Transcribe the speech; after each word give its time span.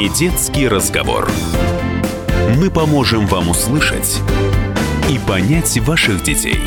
Не 0.00 0.08
детский 0.08 0.66
разговор. 0.66 1.30
Мы 2.56 2.70
поможем 2.70 3.26
вам 3.26 3.50
услышать 3.50 4.22
и 5.10 5.18
понять 5.28 5.76
ваших 5.80 6.22
детей. 6.22 6.58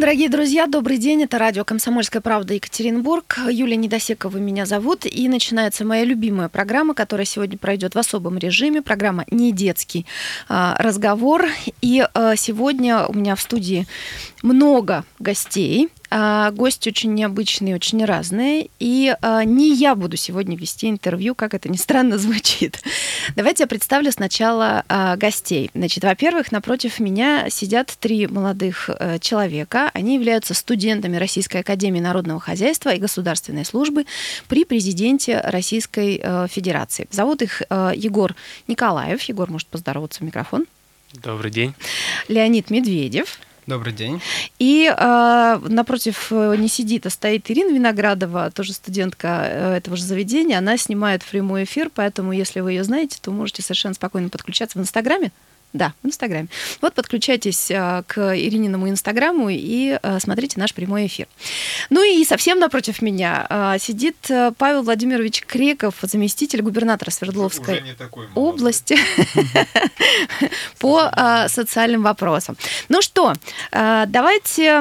Дорогие 0.00 0.28
друзья, 0.28 0.66
добрый 0.66 0.98
день. 0.98 1.22
Это 1.22 1.38
радио 1.38 1.64
«Комсомольская 1.64 2.20
правда» 2.20 2.54
Екатеринбург. 2.54 3.38
Юлия 3.48 3.76
Недосекова 3.76 4.36
меня 4.38 4.66
зовут. 4.66 5.06
И 5.06 5.28
начинается 5.28 5.84
моя 5.84 6.04
любимая 6.04 6.48
программа, 6.48 6.94
которая 6.94 7.24
сегодня 7.24 7.56
пройдет 7.56 7.94
в 7.94 7.98
особом 7.98 8.36
режиме. 8.36 8.82
Программа 8.82 9.24
«Не 9.30 9.52
детский 9.52 10.06
а, 10.48 10.76
разговор». 10.80 11.46
И 11.82 12.04
а, 12.14 12.34
сегодня 12.34 13.06
у 13.06 13.14
меня 13.14 13.36
в 13.36 13.40
студии 13.40 13.86
много 14.42 15.04
гостей. 15.20 15.88
А, 16.10 16.50
гости 16.52 16.88
очень 16.88 17.14
необычные, 17.14 17.74
очень 17.74 18.04
разные. 18.04 18.68
И 18.78 19.14
а, 19.22 19.44
не 19.44 19.74
я 19.74 19.94
буду 19.94 20.16
сегодня 20.16 20.56
вести 20.56 20.88
интервью, 20.88 21.34
как 21.34 21.54
это 21.54 21.68
ни 21.68 21.76
странно 21.76 22.18
звучит. 22.18 22.80
Давайте 23.34 23.64
я 23.64 23.66
представлю 23.66 24.12
сначала 24.12 24.84
а, 24.88 25.16
гостей. 25.16 25.70
Значит, 25.74 26.04
во-первых, 26.04 26.52
напротив 26.52 27.00
меня 27.00 27.50
сидят 27.50 27.96
три 27.98 28.26
молодых 28.26 28.88
а, 28.90 29.18
человека. 29.18 29.90
Они 29.94 30.14
являются 30.14 30.54
студентами 30.54 31.16
Российской 31.16 31.58
Академии 31.58 32.00
Народного 32.00 32.40
Хозяйства 32.40 32.94
и 32.94 32.98
Государственной 32.98 33.64
службы 33.64 34.06
при 34.48 34.64
президенте 34.64 35.40
Российской 35.40 36.20
а, 36.22 36.46
Федерации. 36.48 37.08
Зовут 37.10 37.42
их 37.42 37.62
а, 37.68 37.92
Егор 37.94 38.34
Николаев. 38.68 39.22
Егор 39.22 39.50
может 39.50 39.68
поздороваться 39.68 40.20
в 40.20 40.22
микрофон. 40.22 40.66
Добрый 41.12 41.50
день. 41.50 41.74
Леонид 42.28 42.70
Медведев. 42.70 43.38
Добрый 43.66 43.92
день. 43.92 44.22
И 44.60 44.92
э, 44.96 45.58
напротив 45.68 46.30
не 46.30 46.68
сидит, 46.68 47.06
а 47.06 47.10
стоит 47.10 47.50
Ирина 47.50 47.74
Виноградова, 47.74 48.52
тоже 48.52 48.72
студентка 48.72 49.42
э, 49.42 49.76
этого 49.78 49.96
же 49.96 50.04
заведения. 50.04 50.58
Она 50.58 50.76
снимает 50.76 51.24
прямой 51.24 51.64
эфир, 51.64 51.90
поэтому 51.92 52.30
если 52.30 52.60
вы 52.60 52.72
ее 52.72 52.84
знаете, 52.84 53.18
то 53.20 53.32
можете 53.32 53.62
совершенно 53.62 53.94
спокойно 53.94 54.28
подключаться 54.28 54.78
в 54.78 54.82
Инстаграме. 54.82 55.32
Да, 55.76 55.92
в 56.02 56.06
Инстаграме. 56.06 56.48
Вот 56.80 56.94
подключайтесь 56.94 57.70
а, 57.70 58.02
к 58.06 58.34
Ирининому 58.34 58.88
Инстаграму 58.88 59.50
и 59.50 59.98
а, 60.02 60.18
смотрите 60.20 60.58
наш 60.58 60.72
прямой 60.72 61.06
эфир. 61.06 61.26
Ну 61.90 62.02
и 62.02 62.24
совсем 62.24 62.58
напротив 62.58 63.02
меня 63.02 63.46
а, 63.50 63.78
сидит 63.78 64.16
Павел 64.56 64.82
Владимирович 64.82 65.42
Креков, 65.42 65.96
заместитель 66.00 66.62
губернатора 66.62 67.10
Свердловской 67.10 67.82
области 68.34 68.96
по 70.78 71.10
социальным 71.48 72.02
вопросам. 72.02 72.56
Ну 72.88 73.02
что, 73.02 73.34
давайте 73.70 74.78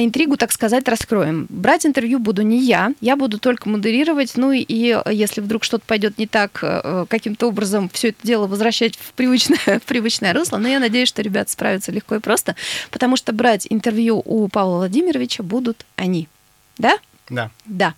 интригу, 0.00 0.36
так 0.36 0.52
сказать, 0.52 0.86
раскроем. 0.88 1.46
Брать 1.48 1.84
интервью 1.84 2.20
буду 2.20 2.42
не 2.42 2.60
я, 2.60 2.92
я 3.00 3.16
буду 3.16 3.40
только 3.40 3.68
модерировать, 3.68 4.32
ну 4.36 4.52
и 4.52 4.96
если 5.10 5.40
вдруг 5.40 5.64
что-то 5.64 5.84
пойдет 5.86 6.18
не 6.18 6.26
так, 6.26 6.62
каким-то 7.08 7.48
образом 7.48 7.90
все 7.92 8.10
это 8.10 8.18
дело 8.22 8.46
возвращать 8.46 8.96
в 8.96 9.12
привычное, 9.14 9.58
в 9.80 9.82
привычное 9.82 10.27
привычное 10.28 10.32
русло, 10.32 10.58
но 10.58 10.68
я 10.68 10.80
надеюсь, 10.80 11.08
что 11.08 11.22
ребята 11.22 11.50
справятся 11.50 11.92
легко 11.92 12.16
и 12.16 12.20
просто, 12.20 12.54
потому 12.90 13.16
что 13.16 13.32
брать 13.32 13.66
интервью 13.70 14.22
у 14.24 14.48
Павла 14.48 14.78
Владимировича 14.78 15.42
будут 15.42 15.84
они. 15.96 16.28
Да? 16.78 16.98
Да. 17.30 17.50
Да. 17.66 17.94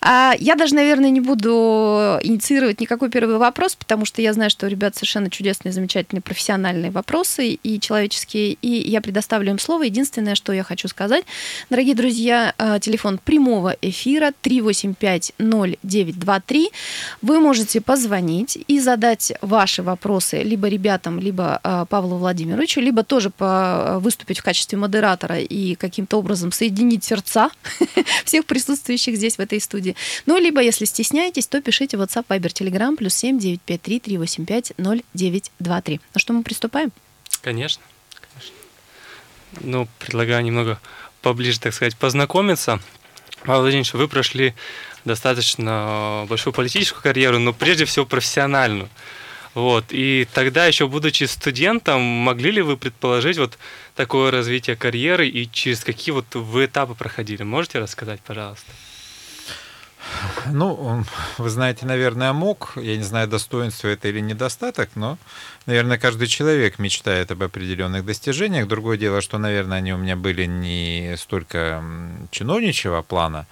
А, 0.00 0.32
я 0.38 0.56
даже, 0.56 0.74
наверное, 0.74 1.10
не 1.10 1.20
буду 1.20 2.18
инициировать 2.22 2.80
никакой 2.80 3.10
первый 3.10 3.38
вопрос, 3.38 3.74
потому 3.74 4.04
что 4.04 4.22
я 4.22 4.32
знаю, 4.32 4.50
что 4.50 4.66
у 4.66 4.68
ребят 4.68 4.96
совершенно 4.96 5.30
чудесные, 5.30 5.72
замечательные 5.72 6.22
профессиональные 6.22 6.90
вопросы 6.90 7.50
и 7.50 7.80
человеческие, 7.80 8.54
и 8.54 8.90
я 8.90 9.00
предоставлю 9.00 9.50
им 9.50 9.58
слово. 9.58 9.84
Единственное, 9.84 10.34
что 10.34 10.52
я 10.52 10.64
хочу 10.64 10.88
сказать, 10.88 11.24
дорогие 11.70 11.94
друзья, 11.94 12.54
а, 12.58 12.78
телефон 12.78 13.18
прямого 13.18 13.76
эфира 13.80 14.32
3850923. 14.42 16.66
Вы 17.22 17.40
можете 17.40 17.80
позвонить 17.80 18.58
и 18.66 18.80
задать 18.80 19.32
ваши 19.40 19.82
вопросы 19.82 20.42
либо 20.42 20.68
ребятам, 20.68 21.18
либо 21.18 21.58
а, 21.62 21.86
Павлу 21.86 22.16
Владимировичу, 22.16 22.80
либо 22.80 23.02
тоже 23.02 23.32
выступить 23.38 24.40
в 24.40 24.42
качестве 24.42 24.76
модератора 24.78 25.38
и 25.38 25.74
каким-то 25.74 26.18
образом 26.18 26.52
соединить 26.52 27.04
сердца 27.04 27.50
всех 28.24 28.44
присутствующих 28.52 29.16
здесь 29.16 29.36
в 29.36 29.40
этой 29.40 29.62
студии. 29.62 29.96
Ну, 30.26 30.36
либо, 30.36 30.60
если 30.60 30.84
стесняетесь, 30.84 31.46
то 31.46 31.62
пишите 31.62 31.96
WhatsApp, 31.96 32.26
Viber, 32.28 32.52
Telegram, 32.52 32.94
плюс 32.94 33.14
7 33.14 33.38
953 33.38 34.00
385 34.00 34.72
0923. 34.76 36.00
Ну 36.14 36.18
что, 36.18 36.32
мы 36.34 36.42
приступаем? 36.42 36.92
Конечно, 37.40 37.82
конечно. 38.20 38.54
Ну, 39.62 39.88
предлагаю 39.98 40.44
немного 40.44 40.78
поближе, 41.22 41.60
так 41.60 41.72
сказать, 41.72 41.96
познакомиться. 41.96 42.78
Павел 43.42 43.62
Владимирович, 43.62 43.94
вы 43.94 44.06
прошли 44.06 44.52
достаточно 45.06 46.26
большую 46.28 46.52
политическую 46.52 47.02
карьеру, 47.02 47.38
но 47.38 47.54
прежде 47.54 47.86
всего 47.86 48.04
профессиональную. 48.04 48.90
Вот. 49.54 49.86
И 49.90 50.26
тогда, 50.32 50.66
еще 50.66 50.88
будучи 50.88 51.24
студентом, 51.24 52.00
могли 52.00 52.50
ли 52.50 52.62
вы 52.62 52.76
предположить 52.76 53.38
вот 53.38 53.58
такое 53.94 54.30
развитие 54.30 54.76
карьеры 54.76 55.28
и 55.28 55.50
через 55.50 55.84
какие 55.84 56.12
вот 56.12 56.34
вы 56.34 56.64
этапы 56.64 56.94
проходили? 56.94 57.42
Можете 57.42 57.78
рассказать, 57.78 58.20
пожалуйста? 58.20 58.72
Ну, 60.46 61.04
вы 61.38 61.50
знаете, 61.50 61.86
наверное, 61.86 62.32
мог. 62.32 62.72
Я 62.76 62.96
не 62.96 63.02
знаю, 63.02 63.28
достоинство 63.28 63.88
это 63.88 64.08
или 64.08 64.20
недостаток, 64.20 64.90
но, 64.94 65.18
наверное, 65.66 65.98
каждый 65.98 66.26
человек 66.26 66.78
мечтает 66.78 67.30
об 67.30 67.42
определенных 67.42 68.04
достижениях. 68.04 68.68
Другое 68.68 68.98
дело, 68.98 69.20
что, 69.20 69.38
наверное, 69.38 69.78
они 69.78 69.92
у 69.92 69.98
меня 69.98 70.16
были 70.16 70.46
не 70.46 71.14
столько 71.16 71.82
чиновничьего 72.30 73.02
плана, 73.02 73.46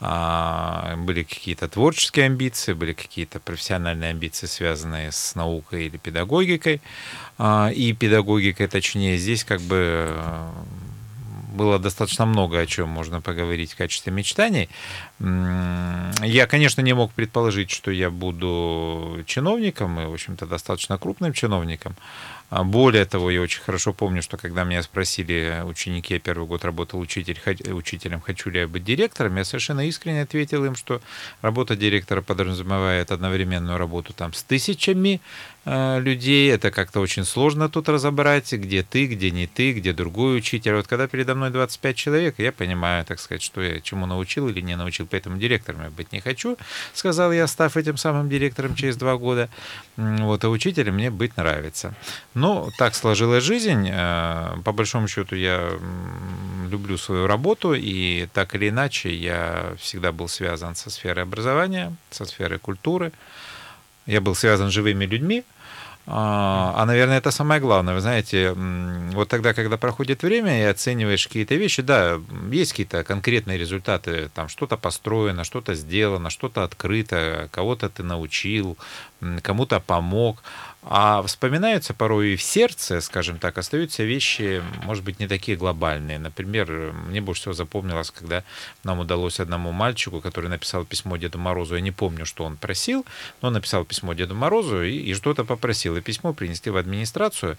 а 0.00 0.96
были 0.96 1.22
какие-то 1.22 1.68
творческие 1.68 2.26
амбиции, 2.26 2.72
были 2.72 2.92
какие-то 2.92 3.40
профессиональные 3.40 4.10
амбиции, 4.10 4.46
связанные 4.46 5.12
с 5.12 5.34
наукой 5.34 5.86
или 5.86 5.96
педагогикой. 5.96 6.80
А, 7.38 7.70
и 7.74 7.92
педагогикой, 7.92 8.66
точнее, 8.68 9.16
здесь 9.18 9.44
как 9.44 9.60
бы 9.60 10.10
было 11.54 11.78
достаточно 11.78 12.26
много 12.26 12.58
о 12.58 12.66
чем 12.66 12.88
можно 12.88 13.20
поговорить 13.20 13.72
в 13.72 13.76
качестве 13.76 14.12
мечтаний. 14.12 14.68
Я, 15.20 16.46
конечно, 16.46 16.82
не 16.82 16.94
мог 16.94 17.12
предположить, 17.12 17.70
что 17.70 17.90
я 17.90 18.10
буду 18.10 19.22
чиновником, 19.26 20.00
и, 20.00 20.06
в 20.06 20.12
общем-то, 20.12 20.46
достаточно 20.46 20.98
крупным 20.98 21.32
чиновником. 21.32 21.94
А 22.54 22.62
более 22.62 23.04
того, 23.04 23.32
я 23.32 23.40
очень 23.40 23.60
хорошо 23.62 23.92
помню, 23.92 24.22
что 24.22 24.36
когда 24.36 24.62
меня 24.62 24.80
спросили 24.84 25.62
ученики, 25.64 26.14
я 26.14 26.20
первый 26.20 26.46
год 26.46 26.64
работал 26.64 27.00
учитель, 27.00 27.36
учителем, 27.72 28.20
хочу 28.20 28.48
ли 28.48 28.60
я 28.60 28.68
быть 28.68 28.84
директором, 28.84 29.36
я 29.38 29.44
совершенно 29.44 29.84
искренне 29.88 30.22
ответил 30.22 30.64
им, 30.64 30.76
что 30.76 31.02
работа 31.42 31.74
директора 31.74 32.22
подразумевает 32.22 33.10
одновременную 33.10 33.76
работу 33.76 34.12
там 34.12 34.32
с 34.32 34.44
тысячами 34.44 35.20
Э, 35.66 35.98
людей, 35.98 36.52
это 36.52 36.70
как-то 36.70 37.00
очень 37.00 37.24
сложно 37.24 37.68
тут 37.68 37.88
разобрать, 37.88 38.52
где 38.52 38.82
ты, 38.82 39.06
где 39.06 39.30
не 39.30 39.46
ты, 39.46 39.72
где 39.72 39.92
другой 39.92 40.36
учитель. 40.36 40.74
Вот 40.74 40.86
когда 40.86 41.06
передо 41.06 41.34
мной 41.34 41.50
25 41.50 41.96
человек, 41.96 42.34
я 42.38 42.52
понимаю, 42.52 43.04
так 43.04 43.18
сказать, 43.18 43.42
что 43.42 43.62
я 43.62 43.80
чему 43.80 44.04
научил 44.06 44.48
или 44.48 44.60
не 44.60 44.76
научил, 44.76 45.06
поэтому 45.10 45.38
директором 45.38 45.82
я 45.82 45.90
быть 45.90 46.12
не 46.12 46.20
хочу, 46.20 46.58
сказал 46.92 47.32
я, 47.32 47.46
став 47.46 47.76
этим 47.76 47.96
самым 47.96 48.28
директором 48.28 48.74
через 48.74 48.96
два 48.96 49.16
года. 49.16 49.48
Вот, 49.96 50.44
а 50.44 50.48
учителем 50.50 50.94
мне 50.94 51.10
быть 51.10 51.36
нравится. 51.36 51.94
Но 52.34 52.43
так 52.78 52.94
сложилась 52.94 53.44
жизнь. 53.44 53.88
Э, 53.90 54.56
по 54.64 54.72
большому 54.72 55.08
счету 55.08 55.36
я 55.36 55.70
люблю 56.68 56.98
свою 56.98 57.26
работу, 57.26 57.74
и 57.74 58.26
так 58.32 58.54
или 58.54 58.68
иначе 58.68 59.14
я 59.14 59.74
всегда 59.78 60.12
был 60.12 60.28
связан 60.28 60.74
со 60.74 60.90
сферой 60.90 61.24
образования, 61.24 61.94
со 62.10 62.24
сферой 62.24 62.58
культуры. 62.58 63.12
Я 64.06 64.20
был 64.20 64.34
связан 64.34 64.68
с 64.68 64.72
живыми 64.72 65.06
людьми, 65.06 65.44
а, 66.06 66.74
а, 66.76 66.84
наверное, 66.84 67.16
это 67.16 67.30
самое 67.30 67.60
главное. 67.60 67.94
Вы 67.94 68.00
знаете, 68.00 68.52
вот 68.52 69.28
тогда, 69.28 69.54
когда 69.54 69.78
проходит 69.78 70.22
время 70.22 70.60
и 70.60 70.64
оцениваешь 70.64 71.26
какие-то 71.26 71.54
вещи, 71.54 71.80
да, 71.80 72.20
есть 72.50 72.72
какие-то 72.72 73.04
конкретные 73.04 73.56
результаты, 73.56 74.28
там 74.34 74.48
что-то 74.48 74.76
построено, 74.76 75.44
что-то 75.44 75.74
сделано, 75.74 76.28
что-то 76.28 76.62
открыто, 76.62 77.48
кого-то 77.50 77.88
ты 77.88 78.02
научил, 78.02 78.76
кому-то 79.42 79.80
помог. 79.80 80.42
А 80.86 81.22
вспоминаются 81.22 81.94
порой 81.94 82.34
и 82.34 82.36
в 82.36 82.42
сердце, 82.42 83.00
скажем 83.00 83.38
так, 83.38 83.56
остаются 83.56 84.02
вещи, 84.02 84.62
может 84.84 85.02
быть, 85.02 85.18
не 85.18 85.26
такие 85.26 85.56
глобальные. 85.56 86.18
Например, 86.18 86.92
мне 87.08 87.22
больше 87.22 87.42
всего 87.42 87.54
запомнилось, 87.54 88.10
когда 88.10 88.44
нам 88.82 88.98
удалось 88.98 89.40
одному 89.40 89.72
мальчику, 89.72 90.20
который 90.20 90.50
написал 90.50 90.84
письмо 90.84 91.16
Деду 91.16 91.38
Морозу, 91.38 91.76
я 91.76 91.80
не 91.80 91.90
помню, 91.90 92.26
что 92.26 92.44
он 92.44 92.58
просил, 92.58 93.06
но 93.40 93.48
он 93.48 93.54
написал 93.54 93.86
письмо 93.86 94.12
Деду 94.12 94.34
Морозу 94.34 94.82
и, 94.82 94.92
и 94.92 95.14
что-то 95.14 95.44
попросил. 95.44 95.96
И 95.96 96.02
письмо 96.02 96.34
принесли 96.34 96.70
в 96.70 96.76
администрацию, 96.76 97.56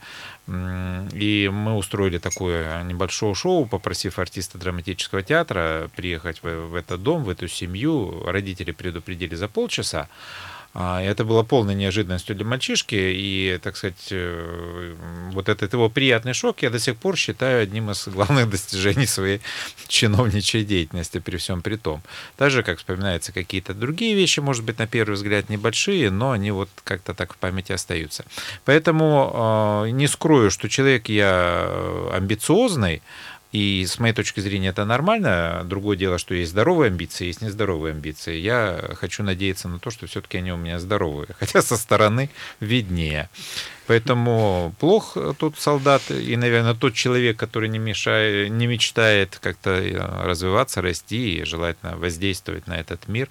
и 0.48 1.50
мы 1.52 1.76
устроили 1.76 2.20
такое 2.20 2.84
небольшое 2.84 3.34
шоу, 3.34 3.66
попросив 3.66 4.20
артиста 4.20 4.60
драматического 4.60 5.24
театра 5.24 5.90
приехать 5.96 6.44
в, 6.44 6.68
в 6.68 6.76
этот 6.76 7.02
дом, 7.02 7.24
в 7.24 7.30
эту 7.30 7.48
семью. 7.48 8.24
Родители 8.28 8.72
предупредили 8.72 9.34
за 9.34 9.48
полчаса. 9.48 10.10
А, 10.78 11.02
это 11.02 11.24
было 11.24 11.44
полной 11.44 11.74
неожиданностью 11.74 12.36
для 12.36 12.44
мальчишки, 12.44 12.96
и, 12.96 13.58
так 13.64 13.78
сказать, 13.78 14.10
э, 14.12 14.94
вот 15.32 15.48
этот 15.48 15.72
его 15.72 15.90
приятный 15.90 16.34
шок 16.34 16.64
я 16.64 16.70
до 16.70 16.80
сих 16.80 16.98
пор 16.98 17.16
считаю 17.16 17.64
одним 17.64 17.92
из 17.92 18.06
главных 18.10 18.50
достижений 18.52 19.06
своей 19.06 19.40
чиновничьей 19.88 20.66
деятельности 20.66 21.20
при 21.20 21.38
всем 21.38 21.62
при 21.62 21.78
том. 21.78 22.02
Так 22.36 22.52
же, 22.52 22.62
как 22.62 22.80
вспоминаются 22.80 23.32
какие-то 23.32 23.74
другие 23.74 24.16
вещи, 24.16 24.42
может 24.42 24.66
быть, 24.66 24.78
на 24.78 24.86
первый 24.86 25.14
взгляд 25.14 25.48
небольшие, 25.48 26.12
но 26.12 26.32
они 26.32 26.52
вот 26.52 26.70
как-то 26.84 27.14
так 27.14 27.34
в 27.34 27.38
памяти 27.38 27.72
остаются. 27.72 28.26
Поэтому 28.66 29.86
э, 29.86 29.92
не 29.92 30.08
скрою, 30.08 30.52
что 30.52 30.68
человек 30.68 31.08
я 31.08 31.70
амбициозный, 32.12 33.02
и 33.56 33.86
с 33.86 34.00
моей 34.00 34.14
точки 34.14 34.42
зрения 34.42 34.68
это 34.68 34.84
нормально. 34.84 35.62
Другое 35.64 35.96
дело, 35.96 36.18
что 36.18 36.36
есть 36.36 36.52
здоровые 36.52 36.90
амбиции, 36.90 37.28
есть 37.28 37.42
нездоровые 37.42 37.94
амбиции. 37.94 38.36
Я 38.36 38.96
хочу 38.96 39.24
надеяться 39.24 39.70
на 39.70 39.80
то, 39.80 39.92
что 39.92 40.08
все-таки 40.08 40.40
они 40.40 40.52
у 40.52 40.58
меня 40.58 40.78
здоровые. 40.78 41.30
Хотя 41.40 41.62
со 41.62 41.78
стороны 41.78 42.30
виднее. 42.60 43.30
Поэтому 43.88 44.76
плох 44.78 45.16
тут 45.40 45.58
солдат 45.58 46.02
и, 46.12 46.36
наверное, 46.36 46.74
тот 46.74 46.96
человек, 46.96 47.38
который 47.38 47.70
не, 47.70 47.80
мешает, 47.80 48.52
не 48.52 48.68
мечтает 48.68 49.40
как-то 49.42 49.70
э, 49.70 50.26
развиваться, 50.26 50.82
расти 50.82 51.38
и 51.38 51.46
желательно 51.46 51.96
воздействовать 51.96 52.68
на 52.68 52.74
этот 52.78 53.08
мир. 53.08 53.30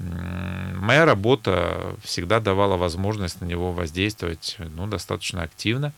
Моя 0.00 1.04
работа 1.04 1.94
всегда 2.02 2.40
давала 2.40 2.76
возможность 2.76 3.40
на 3.40 3.44
него 3.44 3.70
воздействовать 3.70 4.56
ну, 4.58 4.88
достаточно 4.88 5.44
активно, 5.44 5.92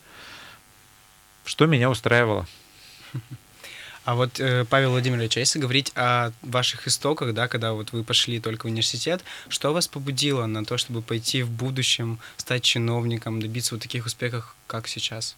что 1.45 1.65
меня 1.65 1.89
устраивало. 1.89 2.45
А 4.05 4.13
вот, 4.13 4.39
э, 4.39 4.65
Павел 4.69 4.91
Владимирович, 4.91 5.35
а 5.35 5.39
если 5.39 5.57
говорить 5.57 5.91
о 5.95 6.31
ваших 6.43 6.87
истоках, 6.87 7.33
да, 7.33 7.47
когда 7.47 7.73
вот 7.73 7.91
вы 7.91 8.03
пошли 8.03 8.39
только 8.39 8.67
в 8.67 8.69
университет, 8.69 9.23
что 9.49 9.73
вас 9.73 9.87
побудило 9.87 10.45
на 10.45 10.63
то, 10.63 10.77
чтобы 10.77 11.01
пойти 11.01 11.41
в 11.41 11.49
будущем, 11.49 12.19
стать 12.37 12.61
чиновником, 12.61 13.41
добиться 13.41 13.73
вот 13.73 13.81
таких 13.81 14.05
успехов, 14.05 14.55
как 14.67 14.87
сейчас? 14.87 15.35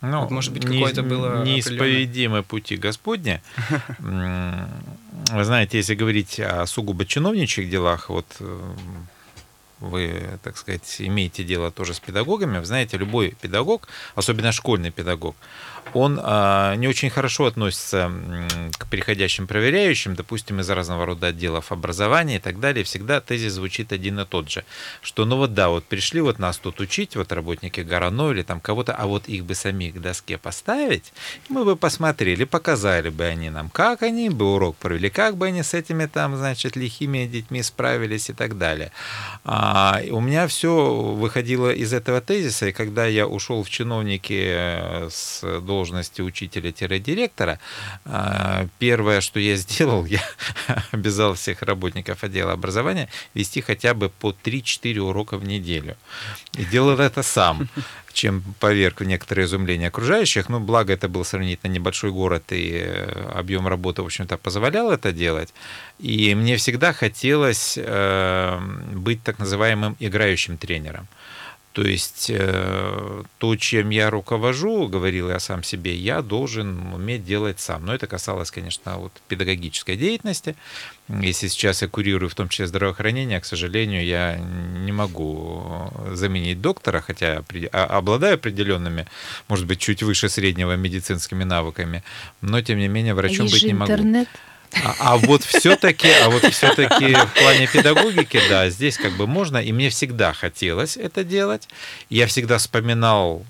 Ну, 0.00 0.22
вот, 0.22 0.30
может 0.30 0.54
быть, 0.54 0.64
какое-то 0.64 1.02
было 1.02 1.44
неисповедимы 1.44 2.42
пути 2.42 2.76
Господня. 2.76 3.42
Вы 3.98 5.44
знаете, 5.44 5.76
если 5.76 5.94
говорить 5.94 6.40
о 6.40 6.64
сугубо 6.64 7.04
чиновничьих 7.04 7.68
делах, 7.68 8.08
вот 8.08 8.26
э, 8.40 8.74
вы, 9.80 10.38
так 10.42 10.56
сказать, 10.56 10.96
имеете 10.98 11.42
дело 11.42 11.70
тоже 11.70 11.94
с 11.94 12.00
педагогами, 12.00 12.58
вы 12.58 12.64
знаете, 12.64 12.96
любой 12.96 13.34
педагог, 13.40 13.88
особенно 14.14 14.52
школьный 14.52 14.90
педагог, 14.90 15.34
он 15.94 16.20
а, 16.22 16.74
не 16.76 16.88
очень 16.88 17.10
хорошо 17.10 17.46
относится 17.46 18.10
к 18.78 18.86
переходящим 18.88 19.46
проверяющим, 19.46 20.14
допустим, 20.14 20.60
из 20.60 20.70
разного 20.70 21.06
рода 21.06 21.28
отделов 21.28 21.72
образования 21.72 22.36
и 22.36 22.38
так 22.38 22.60
далее. 22.60 22.84
Всегда 22.84 23.20
тезис 23.20 23.54
звучит 23.54 23.92
один 23.92 24.20
и 24.20 24.24
тот 24.24 24.50
же, 24.50 24.64
что 25.02 25.24
ну 25.24 25.36
вот 25.36 25.54
да, 25.54 25.68
вот 25.68 25.84
пришли 25.84 26.20
вот 26.20 26.38
нас 26.38 26.58
тут 26.58 26.80
учить, 26.80 27.16
вот 27.16 27.32
работники 27.32 27.80
Горано 27.80 28.30
или 28.30 28.42
там 28.42 28.60
кого-то, 28.60 28.94
а 28.94 29.06
вот 29.06 29.28
их 29.28 29.44
бы 29.44 29.54
самих 29.54 29.94
к 29.94 29.98
доске 29.98 30.38
поставить, 30.38 31.12
мы 31.48 31.64
бы 31.64 31.76
посмотрели, 31.76 32.44
показали 32.44 33.08
бы 33.08 33.24
они 33.24 33.50
нам, 33.50 33.68
как 33.70 34.02
они 34.02 34.28
бы 34.30 34.54
урок 34.54 34.76
провели, 34.76 35.10
как 35.10 35.36
бы 35.36 35.46
они 35.46 35.62
с 35.62 35.74
этими 35.74 36.06
там, 36.06 36.36
значит, 36.36 36.76
лихими 36.76 37.26
детьми 37.26 37.62
справились 37.62 38.30
и 38.30 38.32
так 38.32 38.58
далее. 38.58 38.92
А, 39.44 40.00
у 40.10 40.20
меня 40.20 40.46
все 40.46 40.92
выходило 40.92 41.72
из 41.72 41.92
этого 41.92 42.20
тезиса, 42.20 42.68
и 42.68 42.72
когда 42.72 43.06
я 43.06 43.26
ушел 43.26 43.62
в 43.62 43.70
чиновники 43.70 44.52
э, 44.54 45.08
с 45.10 45.42
должности 45.70 46.22
учителя-директора, 46.22 47.58
а, 48.04 48.66
первое, 48.78 49.20
что 49.20 49.38
я 49.40 49.56
сделал, 49.56 50.04
я 50.06 50.22
обязал 50.92 51.34
всех 51.34 51.62
работников 51.62 52.24
отдела 52.24 52.52
образования 52.52 53.08
вести 53.34 53.60
хотя 53.60 53.94
бы 53.94 54.08
по 54.08 54.34
3-4 54.44 54.98
урока 54.98 55.38
в 55.38 55.44
неделю. 55.44 55.96
И 56.58 56.64
делал 56.64 56.98
это 56.98 57.22
сам 57.22 57.68
чем 58.12 58.42
поверг 58.58 59.00
в 59.00 59.04
некоторое 59.04 59.44
изумление 59.44 59.88
окружающих. 59.88 60.48
Ну, 60.48 60.60
благо, 60.60 60.92
это 60.92 61.08
был 61.08 61.24
сравнительно 61.24 61.72
небольшой 61.72 62.10
город, 62.10 62.42
и 62.52 62.72
э, 62.72 63.32
объем 63.34 63.68
работы, 63.68 64.02
в 64.02 64.06
общем-то, 64.06 64.36
позволял 64.36 64.90
это 64.90 65.12
делать. 65.12 65.54
И 65.98 66.34
мне 66.34 66.56
всегда 66.56 66.92
хотелось 66.92 67.78
э, 67.80 68.60
быть 68.94 69.22
так 69.22 69.38
называемым 69.38 69.96
играющим 70.00 70.56
тренером. 70.56 71.06
То 71.72 71.82
есть 71.82 72.30
э, 72.30 73.22
то, 73.38 73.56
чем 73.56 73.90
я 73.90 74.10
руковожу, 74.10 74.88
говорил 74.88 75.30
я 75.30 75.38
сам 75.38 75.62
себе, 75.62 75.94
я 75.94 76.20
должен 76.20 76.92
уметь 76.92 77.24
делать 77.24 77.60
сам. 77.60 77.86
Но 77.86 77.94
это 77.94 78.08
касалось, 78.08 78.50
конечно, 78.50 78.98
вот 78.98 79.12
педагогической 79.28 79.96
деятельности. 79.96 80.56
Если 81.08 81.46
сейчас 81.46 81.82
я 81.82 81.88
курирую 81.88 82.28
в 82.28 82.34
том 82.34 82.48
числе 82.48 82.66
здравоохранение, 82.66 83.40
к 83.40 83.44
сожалению, 83.44 84.04
я 84.04 84.36
не 84.36 84.90
могу 84.90 85.92
заменить 86.10 86.60
доктора, 86.60 87.00
хотя 87.00 87.44
а, 87.72 87.84
обладаю 87.84 88.34
определенными, 88.34 89.06
может 89.48 89.66
быть, 89.66 89.78
чуть 89.78 90.02
выше 90.02 90.28
среднего 90.28 90.74
медицинскими 90.74 91.44
навыками, 91.44 92.02
но 92.40 92.60
тем 92.62 92.78
не 92.78 92.88
менее 92.88 93.14
врачом 93.14 93.46
а 93.46 93.50
быть 93.50 93.62
не 93.62 93.74
могу. 93.74 94.26
А, 94.84 94.94
а 94.98 95.16
вот 95.16 95.42
все-таки, 95.44 96.08
а 96.22 96.30
вот 96.30 96.44
все-таки 96.44 97.14
в 97.14 97.34
плане 97.40 97.66
педагогики, 97.66 98.40
да, 98.48 98.70
здесь 98.70 98.96
как 98.96 99.12
бы 99.16 99.26
можно, 99.26 99.58
и 99.58 99.72
мне 99.72 99.90
всегда 99.90 100.32
хотелось 100.32 100.96
это 100.96 101.24
делать. 101.24 101.68
Я 102.08 102.26
всегда 102.26 102.58
вспоминал 102.58 103.44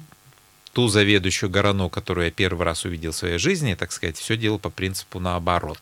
ту 0.73 0.89
заведующую 0.89 1.51
Горано, 1.51 1.89
которую 1.89 2.27
я 2.27 2.31
первый 2.31 2.65
раз 2.65 2.85
увидел 2.85 3.13
в 3.13 3.17
своей 3.17 3.39
жизни, 3.39 3.75
так 3.75 3.93
сказать, 3.93 4.17
все 4.17 4.37
делал 4.37 4.59
по 4.59 4.71
принципу 4.71 5.19
наоборот. 5.19 5.81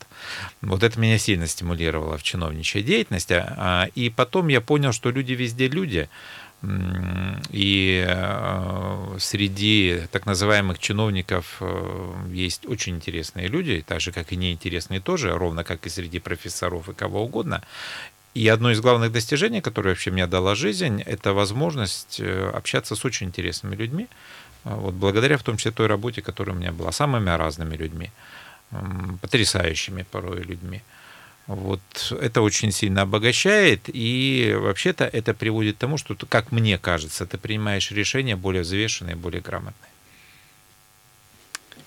Вот 0.62 0.82
это 0.82 0.98
меня 0.98 1.18
сильно 1.18 1.46
стимулировало 1.46 2.16
в 2.16 2.22
чиновничьей 2.22 2.82
деятельности. 2.82 3.34
А, 3.34 3.88
и 3.94 4.08
потом 4.08 4.48
я 4.48 4.60
понял, 4.60 4.92
что 4.92 5.10
люди 5.10 5.32
везде 5.32 5.68
люди. 5.68 6.08
И 6.62 8.04
э, 8.04 9.16
среди 9.20 10.02
так 10.10 10.26
называемых 10.26 10.80
чиновников 10.80 11.58
э, 11.60 12.14
есть 12.32 12.66
очень 12.66 12.96
интересные 12.96 13.46
люди, 13.46 13.84
так 13.86 14.00
же, 14.00 14.10
как 14.10 14.32
и 14.32 14.36
неинтересные 14.36 15.00
тоже, 15.00 15.38
ровно 15.38 15.62
как 15.62 15.86
и 15.86 15.88
среди 15.88 16.18
профессоров 16.18 16.88
и 16.88 16.94
кого 16.94 17.22
угодно. 17.22 17.62
И 18.34 18.48
одно 18.48 18.72
из 18.72 18.80
главных 18.80 19.12
достижений, 19.12 19.60
которое 19.60 19.90
вообще 19.90 20.10
мне 20.10 20.26
дала 20.26 20.56
жизнь, 20.56 21.00
это 21.02 21.32
возможность 21.32 22.18
э, 22.18 22.50
общаться 22.50 22.96
с 22.96 23.04
очень 23.04 23.28
интересными 23.28 23.76
людьми, 23.76 24.08
вот 24.64 24.94
благодаря 24.94 25.38
в 25.38 25.44
том 25.44 25.56
числе 25.56 25.70
той 25.70 25.86
работе, 25.86 26.22
которая 26.22 26.56
у 26.56 26.58
меня 26.58 26.72
была, 26.72 26.90
самыми 26.90 27.30
разными 27.30 27.76
людьми, 27.76 28.10
потрясающими 29.22 30.04
порой 30.10 30.42
людьми. 30.42 30.82
Вот 31.48 31.80
это 32.20 32.42
очень 32.42 32.72
сильно 32.72 33.02
обогащает, 33.02 33.84
и 33.86 34.54
вообще-то 34.54 35.04
это 35.06 35.32
приводит 35.32 35.76
к 35.76 35.78
тому, 35.78 35.96
что, 35.96 36.14
как 36.26 36.52
мне 36.52 36.76
кажется, 36.76 37.24
ты 37.24 37.38
принимаешь 37.38 37.90
решения 37.90 38.36
более 38.36 38.62
взвешенные, 38.62 39.16
более 39.16 39.40
грамотные. 39.40 39.90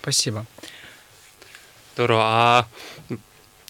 Спасибо. 0.01 0.47
Здорово. 1.93 2.21
А 2.23 2.67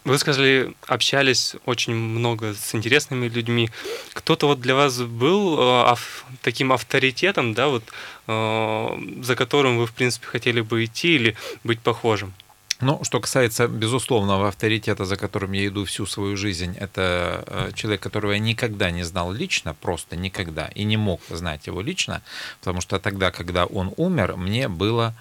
вы 0.05 0.17
сказали, 0.17 0.73
общались 0.87 1.55
очень 1.65 1.93
много 1.93 2.53
с 2.53 2.73
интересными 2.73 3.27
людьми. 3.27 3.69
Кто-то 4.13 4.47
вот 4.47 4.61
для 4.61 4.75
вас 4.75 4.97
был 5.01 5.57
э, 5.59 5.95
таким 6.41 6.71
авторитетом, 6.71 7.53
да, 7.53 7.67
вот, 7.67 7.83
э, 8.27 8.87
за 9.21 9.35
которым 9.35 9.77
вы, 9.77 9.87
в 9.87 9.91
принципе, 9.91 10.25
хотели 10.27 10.61
бы 10.61 10.85
идти 10.85 11.15
или 11.15 11.35
быть 11.65 11.81
похожим? 11.81 12.33
Ну, 12.81 13.03
что 13.03 13.19
касается 13.19 13.67
безусловного 13.67 14.47
авторитета, 14.47 15.05
за 15.05 15.15
которым 15.15 15.51
я 15.51 15.67
иду 15.67 15.85
всю 15.85 16.07
свою 16.07 16.35
жизнь, 16.35 16.75
это 16.79 17.43
э, 17.45 17.71
человек, 17.75 18.01
которого 18.01 18.31
я 18.31 18.39
никогда 18.39 18.89
не 18.89 19.03
знал 19.03 19.31
лично, 19.31 19.75
просто 19.75 20.15
никогда, 20.15 20.67
и 20.73 20.83
не 20.83 20.97
мог 20.97 21.21
знать 21.29 21.67
его 21.67 21.81
лично, 21.81 22.23
потому 22.59 22.81
что 22.81 22.99
тогда, 22.99 23.29
когда 23.29 23.65
он 23.65 23.93
умер, 23.97 24.35
мне 24.35 24.67
было 24.67 25.13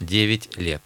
9 0.00 0.58
лет. 0.58 0.82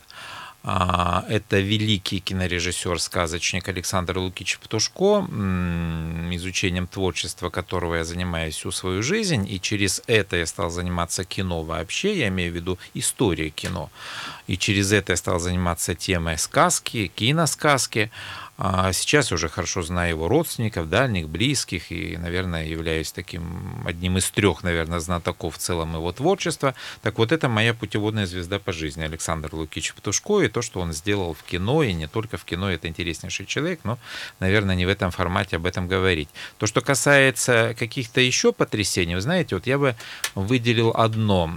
А, 0.65 1.25
это 1.29 1.59
великий 1.59 2.21
кинорежиссер, 2.21 3.01
сказочник 3.01 3.69
Александр 3.69 4.19
Лукич 4.19 4.59
Птушко, 4.59 5.27
изучением 6.31 6.87
творчества 6.87 7.51
которого 7.51 7.97
я 7.97 8.05
занимаюсь 8.05 8.55
всю 8.55 8.71
свою 8.71 9.03
жизнь, 9.03 9.47
и 9.51 9.61
через 9.61 10.03
это 10.07 10.37
я 10.37 10.47
стал 10.47 10.71
заниматься 10.71 11.25
кино 11.25 11.63
вообще, 11.65 12.17
я 12.17 12.29
имею 12.29 12.53
в 12.53 12.55
виду 12.55 12.79
историю 12.95 13.51
кино. 13.51 13.91
И 14.47 14.57
через 14.57 14.93
это 14.93 15.15
я 15.15 15.17
стал 15.17 15.41
заниматься 15.41 15.97
темой 15.97 16.39
сказки, 16.39 17.09
киносказки. 17.09 18.11
А 18.59 18.93
сейчас 18.93 19.33
уже 19.33 19.49
хорошо 19.49 19.83
знаю 19.83 20.11
его 20.11 20.29
родственников, 20.29 20.89
дальних, 20.89 21.29
близких, 21.29 21.91
и, 21.91 22.17
наверное, 22.19 22.67
являюсь 22.67 23.11
таким 23.11 23.83
одним 23.87 24.19
из 24.19 24.31
трех, 24.31 24.63
наверное, 24.63 25.01
знатоков 25.01 25.57
в 25.57 25.59
целом 25.59 25.95
его 25.95 26.13
творчества. 26.13 26.75
Так 27.01 27.19
вот, 27.19 27.33
это 27.33 27.49
моя 27.49 27.73
путеводная 27.73 28.27
звезда 28.27 28.59
по 28.59 28.73
жизни, 28.73 29.03
Александр 29.03 29.55
Лукич 29.55 29.95
Петушко, 29.95 30.41
и 30.43 30.49
то, 30.49 30.61
что 30.61 30.81
он 30.81 30.93
сделал 30.93 31.33
в 31.33 31.43
кино, 31.45 31.83
и 31.83 31.95
не 31.95 32.07
только 32.07 32.37
в 32.37 32.45
кино, 32.45 32.71
это 32.71 32.89
интереснейший 32.89 33.47
человек, 33.47 33.81
но, 33.85 33.99
наверное, 34.39 34.77
не 34.77 34.85
в 34.85 34.91
этом 34.91 35.11
формате 35.11 35.57
об 35.57 35.65
этом 35.65 35.89
говорить. 35.89 36.29
То, 36.59 36.67
что 36.67 36.83
касается 36.83 37.75
каких-то 37.79 38.21
еще 38.21 38.53
потрясений, 38.53 39.15
вы 39.15 39.23
знаете, 39.23 39.55
вот 39.55 39.67
я 39.67 39.79
бы 39.79 39.97
выделил 40.35 40.93
одно. 40.95 41.51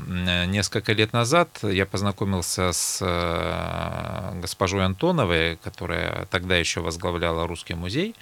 Несколько 0.47 0.93
лет 0.93 1.11
назад 1.11 1.59
я 1.61 1.85
познакомился 1.85 2.71
с 2.71 2.99
э, 3.01 4.39
госпожой 4.39 4.85
Антоновой, 4.85 5.57
которая 5.57 6.25
тогда 6.31 6.55
еще 6.55 6.84
возглавляла 6.85 7.47
Русский 7.47 7.73
музей. 7.73 8.15